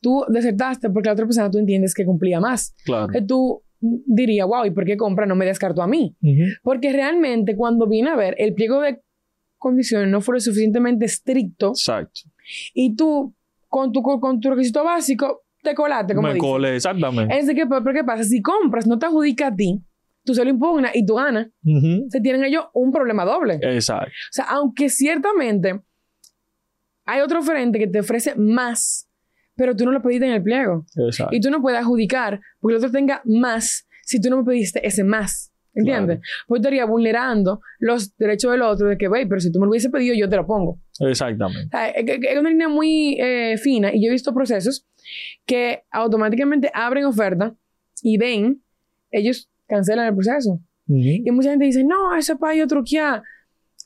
[0.00, 2.74] tú desertaste porque la otra persona tú entiendes que cumplía más.
[2.84, 3.08] Claro.
[3.08, 6.16] Que tú dirías, wow, ¿y por qué compra no me descartó a mí?
[6.62, 9.00] Porque realmente cuando vine a ver, el pliego de
[9.58, 11.70] condiciones no fue lo suficientemente estricto.
[11.70, 12.20] Exacto.
[12.74, 13.34] Y tú,
[13.68, 17.36] con tu, con tu requisito básico, te colaste, como Me colé, exactamente.
[17.36, 18.24] Es que, pero ¿qué pasa?
[18.24, 19.82] Si compras, no te adjudica a ti,
[20.24, 21.48] tú se lo impugnas y tú ganas.
[22.08, 23.58] Se tienen ellos un problema doble.
[23.62, 24.08] Exacto.
[24.08, 25.80] O sea, aunque ciertamente
[27.04, 29.08] hay otro frente que te ofrece más,
[29.56, 30.84] pero tú no lo pediste en el pliego.
[30.96, 31.34] Exacto.
[31.34, 34.86] Y tú no puedes adjudicar porque el otro tenga más si tú no me pediste
[34.86, 35.52] ese más.
[35.78, 36.20] ¿Entiendes?
[36.46, 39.70] Pues estaría vulnerando los derechos del otro de que, güey, pero si tú me lo
[39.70, 40.78] hubiese pedido, yo te lo pongo.
[41.00, 41.66] Exactamente.
[41.66, 44.84] O sea, es, una línea muy eh, fina y yo he visto procesos
[45.46, 47.54] que automáticamente abren oferta
[48.02, 48.62] y ven,
[49.10, 50.60] ellos cancelan el proceso.
[50.88, 50.98] Ujú.
[50.98, 53.22] Y mucha gente dice, no, eso es para yo truquear.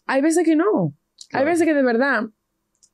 [0.07, 0.95] Hay veces que no.
[1.25, 1.47] Hay Claro.
[1.47, 2.23] veces que de verdad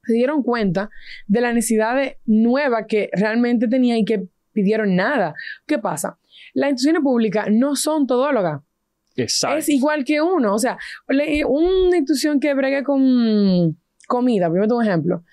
[0.05, 0.90] se dieron cuenta
[1.26, 5.34] de la necesidad de- nueva que realmente tenía y que pidieron nada.
[5.66, 6.18] ¿Qué pasa?
[6.55, 8.62] Las instituciones públicas no son todólogas.
[9.23, 9.59] Exacto.
[9.59, 10.55] Es igual que uno.
[10.55, 15.25] O sea, una institución que bregue con comida, primero un ejemplo,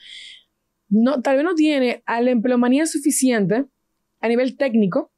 [0.89, 3.65] no, tal vez no tiene a la empleomanía suficiente
[4.19, 5.11] a nivel técnico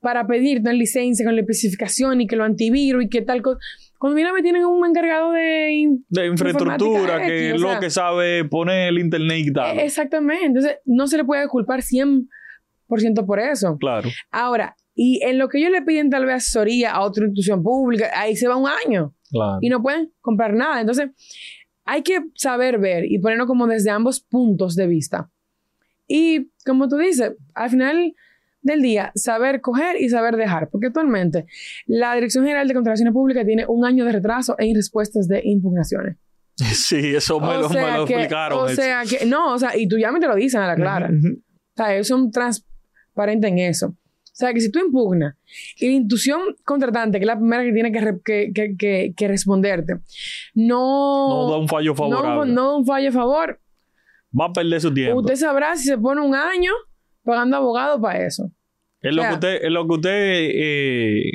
[0.00, 3.58] para pedir una licencia con la especificación y que lo antivirus y que tal cosa.
[3.98, 5.96] Cuando mira me tienen un encargado de...
[6.08, 7.80] de infraestructura, que X, lo sea.
[7.80, 9.78] que sabe poner el internet y tal.
[9.78, 10.44] Eh, Exactamente.
[10.44, 12.26] Entonces, no se le puede culpar 100%
[13.26, 13.78] por eso.
[13.78, 14.10] Claro.
[14.30, 18.10] Ahora, y en lo que ellos le piden tal vez asesoría a otra institución pública,
[18.14, 19.14] ahí se va un año.
[19.30, 19.58] Claro.
[19.60, 20.80] y no pueden comprar nada.
[20.80, 21.10] Entonces,
[21.84, 25.28] hay que saber ver y ponerlo como desde ambos puntos de vista.
[26.06, 28.14] Y como tú dices, al final
[28.62, 31.46] del día, saber coger y saber dejar, porque actualmente
[31.86, 36.16] la Dirección General de Contrataciones Públicas tiene un año de retraso en respuestas de impugnaciones.
[36.56, 38.58] Sí, eso me, lo, me lo explicaron.
[38.60, 40.76] o sea que, no, o sea, y tú ya me te lo dicen a la
[40.76, 41.08] clara.
[41.08, 41.38] Ujú, ujú.
[41.38, 43.96] O sea, ellos son transparentes en eso.
[44.34, 45.36] O sea, que si tú impugnas
[45.76, 49.28] y la institución contratante, que es la primera que tiene que, que, que, que, que
[49.28, 49.94] responderte,
[50.54, 52.52] no, No da un fallo no, favorable.
[52.52, 53.60] no da un fallo a favor,
[54.38, 55.20] Va a perder su tiempo.
[55.20, 56.72] usted sabrá si se pone un año
[57.22, 58.50] pagando abogado para eso.
[59.00, 60.10] Es lo, O sea- que usted, es lo que usted
[60.52, 61.32] eh,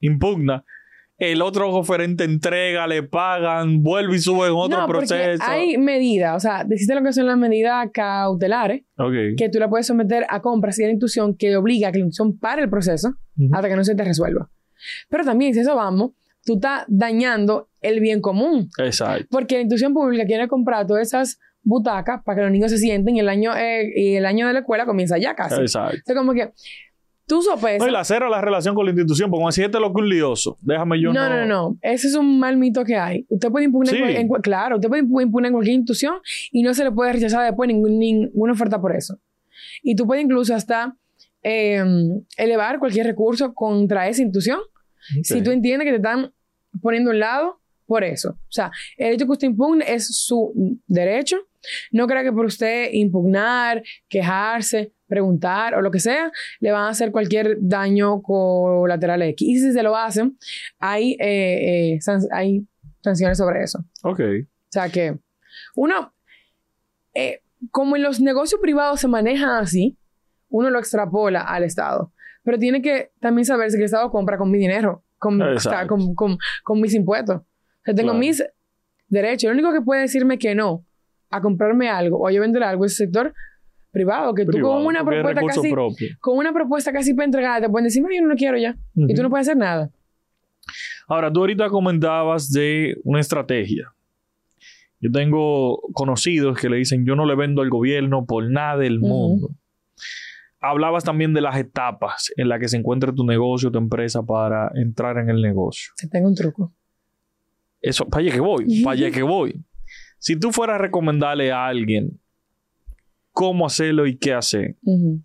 [0.00, 0.64] impugna.
[1.18, 5.42] El otro oferente entrega, le pagan, vuelve y sube en otro no, proceso.
[5.46, 8.82] hay medidas, o sea, existe lo que son las medidas cautelares,
[9.36, 11.98] que tú la puedes someter a compras y a la institución que obliga a que
[11.98, 13.14] la institución pare el proceso
[13.52, 14.50] hasta que no se te resuelva.
[15.08, 16.12] Pero también, si eso vamos,
[16.44, 18.68] tú estás dañando el bien común.
[18.78, 19.26] Exacto.
[19.30, 23.16] Porque la institución pública quiere comprar todas esas butacas para que los niños se sienten
[23.16, 25.60] y el año, eh, y el año de la escuela comienza ya casi.
[25.60, 25.96] Exacto.
[25.96, 26.52] Entonces, como que
[27.26, 27.80] tú sopesas.
[27.80, 29.92] No, y la cero la relación con la institución, porque como si este es lo
[29.92, 31.36] que un lioso, déjame yo no, no.
[31.36, 31.78] no, no.
[31.82, 33.26] Ese es un mal mito que hay.
[33.28, 34.00] Usted puede impugnar, Sí.
[34.02, 36.14] en claro, usted puede impugnar en cualquier institución
[36.52, 39.18] y no se le puede rechazar después ningún- ninguna oferta por eso.
[39.82, 40.96] Y tú puedes incluso hasta
[41.42, 41.82] eh,
[42.36, 44.58] elevar cualquier recurso contra esa institución
[45.22, 46.32] si tú entiendes que te están
[46.82, 48.30] poniendo a un lado por eso.
[48.30, 50.52] O sea, el hecho que usted impugne es su
[50.88, 51.36] derecho.
[51.92, 56.30] No crea que por usted impugnar, quejarse, preguntar o lo que sea,
[56.60, 59.48] le van a hacer cualquier daño colateral X.
[59.48, 60.36] Y si se lo hacen,
[60.78, 62.66] hay, eh, eh, san- hay
[63.02, 63.84] sanciones sobre eso.
[64.02, 64.20] Ok.
[64.20, 65.18] O sea que
[65.74, 66.12] uno,
[67.14, 67.40] eh,
[67.70, 69.96] como en los negocios privados se manejan así,
[70.48, 72.12] uno lo extrapola al Estado.
[72.42, 75.38] Pero tiene que también saberse que el Estado compra con mi dinero, con,
[75.88, 77.36] con, con- con mis impuestos.
[77.38, 77.44] O
[77.84, 78.18] sea, tengo Claro.
[78.18, 78.44] mis
[79.08, 79.48] derechos.
[79.48, 80.84] Lo único que puede decirme que no
[81.30, 83.34] a comprarme algo o a yo vender algo es el sector
[83.96, 86.08] privado, que tú con una propuesta casi, propio.
[86.20, 88.76] con una propuesta casi para entregar, te pueden decir, "No, yo no lo quiero ya.
[88.94, 89.90] Y tú no puedes hacer nada.
[91.08, 93.92] Ahora, tú ahorita comentabas de una estrategia.
[95.00, 98.98] Yo tengo conocidos que le dicen, yo no le vendo al gobierno por nada del
[98.98, 99.50] mundo.
[100.60, 104.70] Hablabas también de las etapas en las que se encuentra tu negocio, tu empresa para
[104.74, 105.92] entrar en el negocio.
[105.96, 106.72] Te tengo un truco.
[107.80, 109.62] Eso, para allá que voy, para allá que voy.
[110.18, 112.18] Si tú fueras a recomendarle a alguien
[113.36, 115.20] cómo hacerlo y qué hacer, Ujú.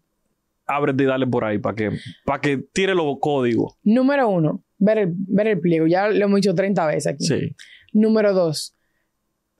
[0.68, 1.91] ábrete y dale por ahí para que,
[2.26, 3.76] para que tire los códigos.
[3.84, 5.88] Número uno, ver el, ver el pliego.
[5.88, 7.24] Ya lo hemos dicho 30 veces aquí.
[7.26, 7.55] Sí.
[7.93, 8.76] Número dos,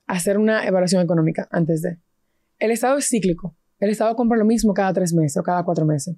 [0.06, 1.96] hacer una evaluación económica antes de.
[2.58, 3.56] El Estado es cíclico.
[3.80, 6.14] El Estado compra lo mismo cada tres meses o cada cuatro meses.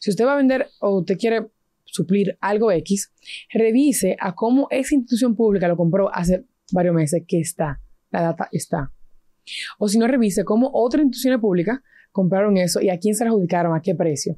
[0.00, 1.48] Si usted va a vender o usted quiere
[1.86, 3.12] suplir algo X,
[3.52, 7.80] revise a cómo esa institución pública lo compró hace varios meses, que está.
[8.12, 8.92] La data está.
[9.78, 11.80] O si no, revise cómo otras instituciones públicas
[12.12, 14.36] compraron eso y a quién se lo adjudicaron, a qué precio.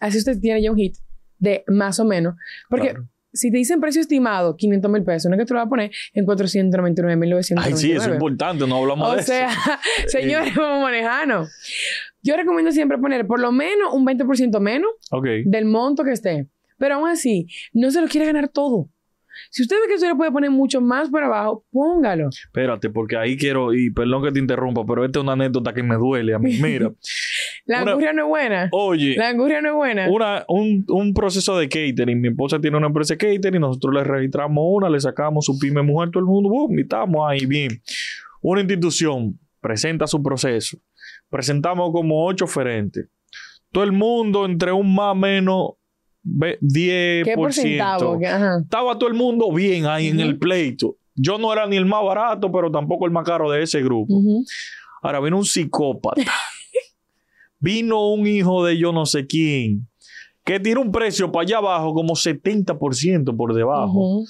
[0.00, 0.96] Así usted tiene ya un hit
[1.38, 2.34] de más o menos.
[2.70, 3.08] Porque Claro.
[3.32, 5.70] si te dicen precio estimado, 500 mil pesos, no es que tú lo vas a
[5.70, 7.54] poner en 499.999.
[7.58, 9.48] Ay, sí, eso es importante, no hablamos O de sea,
[9.98, 10.08] eso.
[10.18, 11.46] señores, vamos manejando.
[12.22, 14.90] Yo recomiendo siempre poner por lo menos un 20% menos
[15.44, 16.46] del monto que esté.
[16.78, 18.88] Pero aún así, no se lo quiere ganar todo.
[19.50, 22.28] Si usted ve que usted le puede poner mucho más por abajo, póngalo.
[22.28, 25.82] Espérate, porque ahí quiero, y perdón que te interrumpa, pero esta es una anécdota que
[25.82, 26.58] me duele a mí.
[26.62, 26.92] Mira,
[27.66, 28.68] La Una- angurria no es buena.
[28.72, 30.08] oye, La angurria no es buena.
[30.10, 32.20] una, un, un proceso de catering.
[32.20, 35.82] Mi esposa tiene una empresa de catering, nosotros le registramos una, le sacamos su pyme
[35.82, 37.80] mujer, todo el mundo, boom, y estamos ahí bien.
[38.42, 40.78] Una institución presenta su proceso,
[41.28, 43.08] presentamos como ocho oferentes.
[43.70, 45.70] Todo el mundo entre un más o menos
[46.28, 47.24] 10%.
[47.24, 48.26] ¿Qué porcentaje?
[48.26, 48.58] Ajá.
[48.62, 50.96] Estaba todo el mundo bien ahí en el pleito.
[51.14, 54.14] Yo no era ni el más barato, pero tampoco el más caro de ese grupo.
[55.02, 56.22] Ahora vino un psicópata.
[57.58, 59.88] vino un hijo de yo no sé quién.
[60.44, 64.24] Que tiró un precio para allá abajo como 70% por debajo.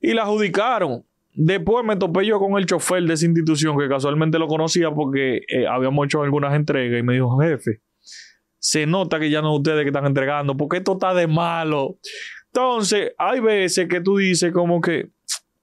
[0.00, 1.04] Y la adjudicaron.
[1.38, 5.42] Después me topé yo con el chofer de esa institución que casualmente lo conocía porque
[5.48, 7.82] eh, habíamos hecho algunas entregas y me dijo, jefe,
[8.58, 11.98] se nota que ya no es ustedes que están entregando porque esto está de malo.
[12.46, 15.10] Entonces, hay veces que tú dices como que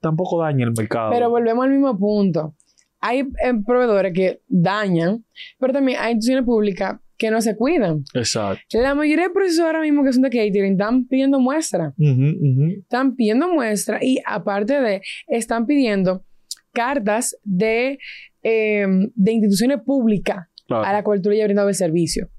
[0.00, 1.10] tampoco daña el mercado.
[1.12, 2.54] Pero volvemos al mismo punto.
[3.00, 5.24] Hay eh, proveedores que dañan,
[5.58, 8.04] pero también hay instituciones públicas que no se cuidan.
[8.14, 8.62] Exacto.
[8.80, 11.94] La mayoría de procesos ahora mismo que son de catering están pidiendo muestra.
[11.98, 16.24] Están pidiendo muestra y aparte de, están pidiendo
[16.72, 17.98] cartas de,
[18.42, 20.84] eh, de instituciones públicas Claro.
[20.84, 22.30] a la cual tú le brindado el servicio.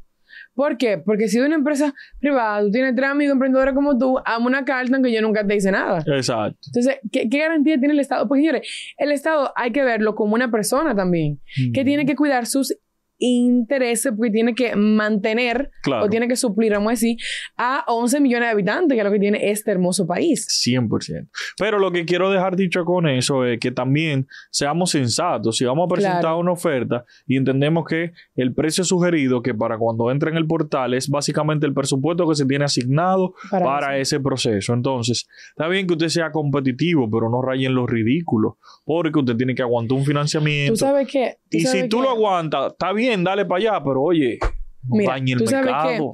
[0.56, 0.98] ¿Por qué?
[0.98, 4.64] Porque si de una empresa privada, tú tienes tres amigos emprendedores como tú, amo una
[4.64, 6.04] carta aunque yo nunca te hice nada.
[6.08, 6.60] Exacto.
[6.68, 8.28] Entonces, ¿qué, qué garantía tiene el Estado?
[8.28, 11.40] Porque, señores, el Estado hay que verlo como una persona también,
[11.74, 12.76] que tiene que cuidar sus
[13.18, 16.06] intereses, porque tiene que mantener Claro.
[16.06, 17.18] o tiene que suplir, vamos a decir,
[17.58, 20.48] a 11 millones de habitantes, que es lo que tiene este hermoso país.
[20.66, 21.28] 100%.
[21.58, 25.58] Pero lo que quiero dejar dicho con eso es que también seamos sensatos.
[25.58, 26.40] Si vamos a presentar Claro.
[26.40, 30.94] una oferta y entendemos que el precio sugerido, que para cuando entre en el portal,
[30.94, 34.74] es básicamente el presupuesto que se tiene asignado Para, ese proceso.
[34.74, 38.54] Entonces, está bien que usted sea competitivo, pero no rayen los ridículos,
[38.84, 40.74] porque usted tiene que aguantar un financiamiento.
[40.74, 41.38] Tú sabes que...
[41.52, 44.40] y si tú lo aguantas, está bien, dale para allá, pero oye,
[44.84, 46.14] no Mira, dañe el tú sabes mercado.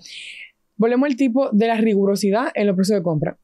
[0.78, 3.38] Volvemos al tipo de la rigurosidad en los precios de compra.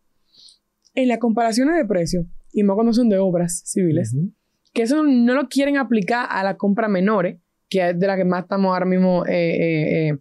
[0.96, 4.16] En las comparaciones de precios, y más cuando son de obras civiles,
[4.74, 7.38] que eso no lo quieren aplicar a la compra menores,
[7.70, 10.18] que es de la que más estamos ahora mismo eh, eh, eh,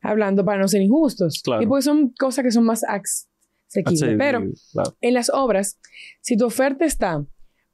[0.00, 1.40] hablando para no ser injustos.
[1.42, 1.62] Claro.
[1.62, 4.16] Y porque son cosas que son más asequibles.
[4.18, 4.96] Pero claro.
[5.00, 5.78] en las obras,
[6.20, 7.24] si tu oferta está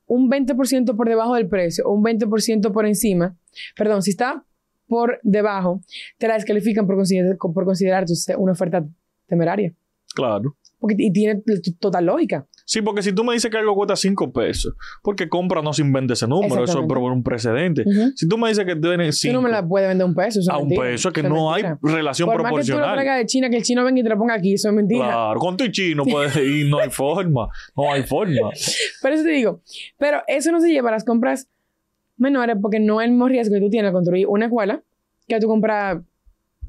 [0.06, 3.36] un 20% por debajo del precio o un 20% por encima,
[3.76, 4.44] perdón, si está
[4.90, 5.80] por debajo,
[6.18, 8.84] te la descalifican por, consider- por considerar tu- una oferta
[9.26, 9.72] temeraria.
[10.14, 10.56] claro.
[10.80, 11.42] Porque, y tiene
[11.78, 12.46] total lógica.
[12.64, 15.82] Sí, porque si tú me dices que algo cuesta 5 pesos, porque compra no se
[15.82, 17.82] inventa ese número, eso es por un precedente.
[17.82, 18.12] Ujú.
[18.16, 20.14] Si tú me dices que tiene Tú 5 no me la puedes vender a un
[20.14, 20.40] peso.
[20.40, 20.82] eso es a un mentira.
[20.84, 22.94] peso, es que Eso es no hay relación Por más que tú lo proporcional.
[22.94, 25.04] traigas de China, que el chino venga y te lo ponga aquí, eso es mentira.
[25.04, 28.48] Claro, con tu chino puede ir, no hay forma, no hay forma.
[29.02, 29.60] Pero eso te digo.
[29.98, 31.46] Pero eso no se lleva a las compras
[32.20, 34.82] menores porque no es el mismo riesgo que tú tienes al construir una escuela
[35.26, 36.02] que tú comprar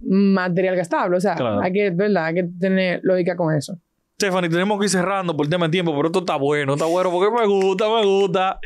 [0.02, 1.18] material gastable.
[1.18, 1.62] O sea, Claro.
[1.62, 2.26] hay que, ¿verdad?
[2.26, 3.78] Hay que tener lógica con eso.
[4.16, 7.12] Stephanie, tenemos que ir cerrando por tema de tiempo, pero esto está bueno, está bueno
[7.12, 8.60] porque me gusta, me gusta.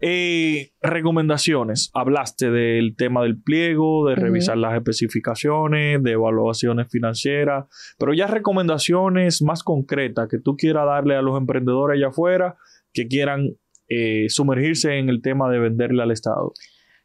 [0.00, 1.90] Eh, recomendaciones.
[1.94, 7.64] Hablaste del tema del pliego, de revisar las especificaciones, de evaluaciones financieras,
[7.98, 12.56] pero ya recomendaciones más concretas que tú quieras darle a los emprendedores allá afuera
[12.92, 13.56] que quieran
[13.88, 16.52] eh, sumergirse en el tema de venderle al Estado.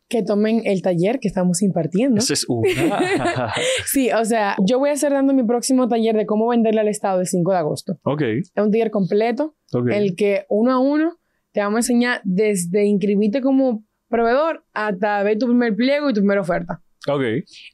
[0.10, 2.18] Que tomen el taller que estamos impartiendo.
[2.20, 2.68] Esa es una.
[3.86, 6.88] Sí, o sea, yo voy a estar dando mi próximo taller de cómo venderle al
[6.90, 8.00] Estado el 5 de agosto.
[8.04, 9.88] ok, Es un taller completo, ok.
[9.94, 11.18] el que uno a uno
[11.54, 16.20] te vamos a enseñar desde inscribirte como proveedor hasta ver tu primer pliego y tu
[16.22, 16.82] primera oferta.
[17.10, 17.24] ok.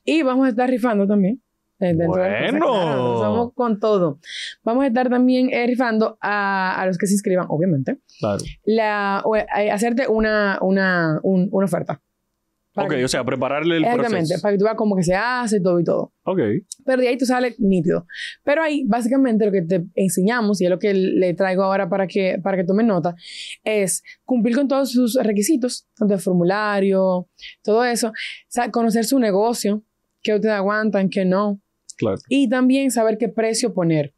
[0.03, 1.41] Y vamos a estar rifando también.
[1.79, 2.65] Eh, dentro de cosas, Bueno.
[2.65, 4.19] claro, nosotros Vamos con todo.
[4.63, 8.43] Vamos a estar también eh, rifando a, a los que se inscriban, obviamente, Claro.
[8.65, 12.01] la, o, eh, hacerte una, una, un- una oferta.
[12.79, 14.41] Ok, que- o sea, prepararle el Exactamente, proceso.
[14.43, 16.13] para que tú veas cómo que se hace todo y todo.
[16.25, 16.39] Ok,
[16.85, 18.05] Pero de ahí tú sales nítido.
[18.43, 22.05] Pero ahí, básicamente, lo que te enseñamos, y es lo que le traigo ahora para
[22.05, 23.15] que, para que tomen nota,
[23.63, 27.27] es cumplir con todos sus requisitos, tanto el formulario,
[27.63, 28.11] todo eso,
[28.71, 29.81] conocer su negocio,
[30.21, 31.59] qué ustedes aguantan, qué no,
[31.97, 32.17] claro.
[32.29, 34.13] y también saber qué precio poner.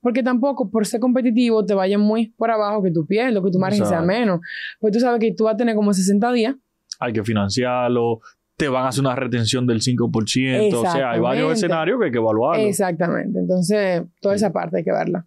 [0.00, 3.58] Porque tampoco por ser competitivo te vayas muy por abajo que tú pierdas, que tu
[3.58, 4.40] margen sea menos.
[4.78, 6.54] Porque tú sabes que tú vas a tener como 60 días.
[7.00, 8.20] hay que financiarlo,
[8.56, 12.12] te van a hacer una retención del 5%, o sea, hay varios escenarios que hay
[12.12, 12.62] que evaluarlo.
[12.64, 13.38] Exactamente.
[13.40, 15.26] Entonces, toda esa parte hay que verla.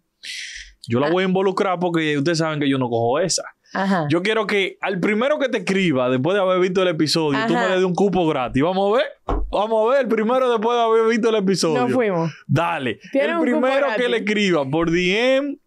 [0.88, 3.42] Yo la voy a involucrar porque ustedes saben que yo no cojo esa.
[3.74, 4.06] Ajá.
[4.08, 7.54] Yo quiero que al primero que te escriba, después de haber visto el episodio, tú
[7.54, 8.62] me le des un cupo gratis.
[8.62, 9.06] Vamos a ver.
[9.50, 11.80] Vamos a ver, el primero después de haber visto el episodio.
[11.80, 12.30] Nos fuimos.
[12.46, 12.98] Dale.
[13.12, 15.58] El primero que le escriba por DM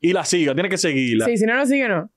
[0.00, 1.24] y la siga, tiene que seguirla.
[1.24, 2.10] Sí, si no lo sigue, no.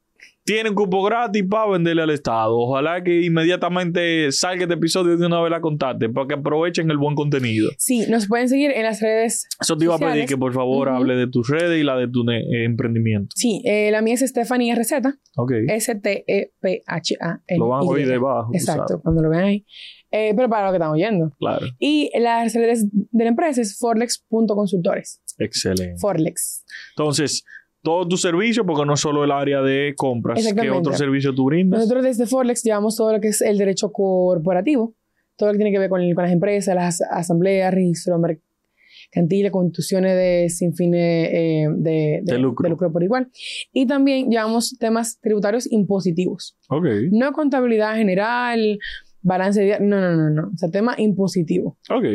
[0.44, 2.58] Tienen cupo gratis para venderle al Estado.
[2.58, 6.98] Ojalá que inmediatamente salga este episodio de una vez la contacte para que aprovechen el
[6.98, 7.70] buen contenido.
[7.78, 9.48] Sí, nos pueden seguir en las redes.
[9.60, 10.98] Eso te iba a pedir que por favor Ujú.
[10.98, 13.34] hable de tus redes y la de tu eh, emprendimiento.
[13.36, 14.94] Sí, eh, la mía es Stephanie RZ,
[15.38, 15.52] Ok.
[15.68, 17.60] S-T-E-P-H-A-N.
[17.60, 18.52] Lo van a oír debajo.
[18.54, 19.66] Exacto, cuando lo vean ahí.
[20.14, 21.32] Eh, pero para lo que están oyendo.
[21.40, 21.66] Claro.
[21.80, 25.22] Y las redes de la empresa es forlex.consultores.
[25.38, 25.96] Excelente.
[26.00, 26.66] Forlex.
[26.98, 27.46] Entonces,
[27.84, 31.46] todo tu servicio, porque no es solo el área de compras, ¿qué otro servicio tú
[31.46, 31.80] brindas?
[31.80, 34.94] Nosotros desde Forlex llevamos todo lo que es el derecho corporativo,
[35.36, 39.52] todo lo que tiene que ver con, el- con las empresas, las asambleas, registro mercantil,
[39.52, 42.92] constituciones de sin fines eh, de, De lucro.
[42.92, 43.30] por igual.
[43.74, 46.58] Y también llevamos temas tributarios impositivos.
[46.70, 46.86] Ok.
[47.12, 48.78] No contabilidad general,
[49.22, 49.80] balance de...
[49.80, 50.52] No, no, no, no.
[50.54, 51.78] O sea, tema impositivo.
[51.90, 52.06] Ok.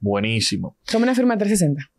[0.00, 0.76] Buenísimo.
[0.84, 1.90] Somos una firma 360.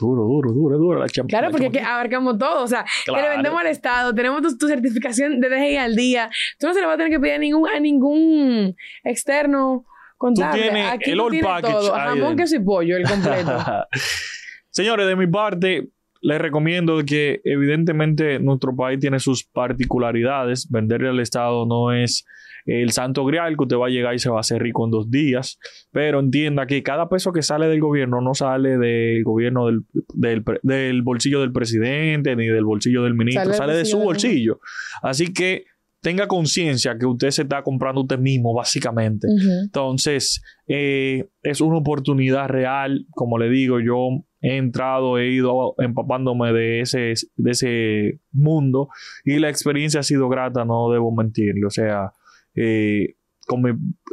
[0.00, 0.98] Duro, duro, duro, duro.
[0.98, 2.64] La champ- Claro, la porque abarcamos todo.
[2.64, 6.30] O sea, que le vendemos al Estado, tenemos tu, tu certificación de DGI al día.
[6.58, 8.74] Tú no se lo vas a tener que pedir a ningún, a ningún
[9.04, 9.84] externo
[10.16, 10.62] contable.
[10.62, 11.92] tienes Aquí el tú all tienes package todo.
[11.94, 13.58] Jamón, queso y pollo, el completo.
[14.70, 15.88] Señores, de mi parte,
[16.22, 20.68] les recomiendo que evidentemente nuestro país tiene sus particularidades.
[20.70, 22.24] Venderle al Estado no es
[22.66, 24.90] el santo grial que usted va a llegar y se va a hacer rico en
[24.90, 25.58] dos días.
[25.90, 31.02] Pero entienda que cada peso que sale del gobierno no sale del gobierno del, del,
[31.02, 34.60] bolsillo del presidente ni del bolsillo del ministro, Sale de su bolsillo.
[35.02, 35.64] Así que
[36.00, 39.28] tenga conciencia que usted se está comprando usted mismo, básicamente.
[39.62, 43.06] Entonces, eh, es una oportunidad real.
[43.10, 48.88] Como le digo, yo he entrado, he ido empapándome de ese, de ese mundo
[49.24, 51.66] y la experiencia ha sido grata, no debo mentirle.
[51.66, 52.12] O sea,
[52.54, 53.14] eh,
[53.46, 53.70] con mi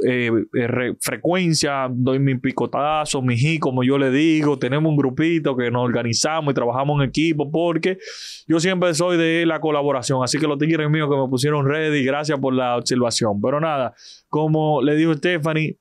[0.07, 4.97] eh, eh, re- frecuencia, doy mi picotazo, mi ji, como yo le digo, tenemos un
[4.97, 7.99] grupito que nos organizamos y trabajamos en equipo porque
[8.47, 12.03] yo siempre soy de la colaboración, así que los tigres míos que me pusieron ready,
[12.03, 13.39] gracias por la observación.
[13.39, 13.93] Pero nada,
[14.27, 15.77] como le dijo Stephanie,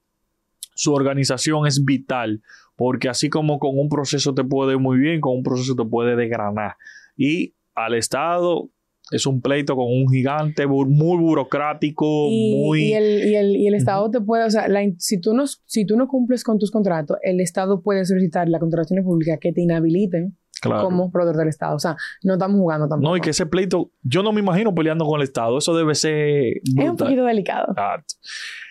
[0.74, 2.42] su organización es vital,
[2.76, 5.84] porque así como con un proceso te puede ir muy bien, con un proceso te
[5.84, 6.76] puede desgranar.
[7.16, 8.68] Y al Estado
[9.12, 12.82] es un pleito con un gigante bu- muy burocrático, Y, muy...
[12.82, 15.46] y el, y, el, y el Estado te puede, o sea, la si, tú no,
[15.46, 19.52] si tú no cumples con tus contratos, el Estado puede solicitar la contratación pública que
[19.52, 20.84] te inhabiliten claro.
[20.84, 21.76] como proveedor del Estado.
[21.76, 23.11] O sea, no estamos jugando tampoco.
[23.11, 25.94] No, y que ese pleito, yo no me imagino peleando con el Estado, eso debe
[25.94, 27.74] ser es un poquito delicado.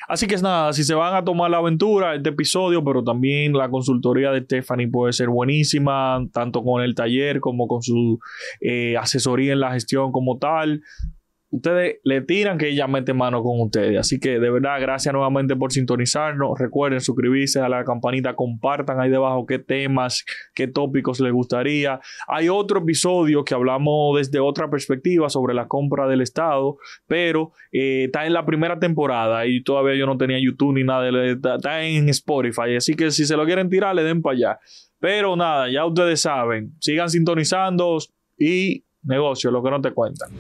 [0.08, 3.54] Así que es nada, si se van a tomar la aventura, este episodio, pero también
[3.54, 8.20] la consultoría de Stephanie puede ser buenísima, tanto con el taller como con su
[8.62, 10.84] eh, asesoría en la gestión como tal.
[11.56, 13.98] Ustedes le tiran que ella mete mano con ustedes.
[13.98, 16.60] Así que de verdad, gracias nuevamente por sintonizarnos.
[16.60, 22.02] Recuerden suscribirse a la campanita, compartan ahí debajo qué temas, qué tópicos les gustaría.
[22.28, 26.76] Hay otro episodio que hablamos desde otra perspectiva sobre la compra del Estado,
[27.08, 31.08] pero eh, está en la primera temporada y todavía yo no tenía YouTube ni nada,
[31.56, 34.60] está en Spotify, así que si se lo quieren tirar, le den para allá.
[35.00, 37.98] Pero nada, ya ustedes saben, sigan sintonizando
[38.38, 40.32] y negocio, lo que no te cuentan.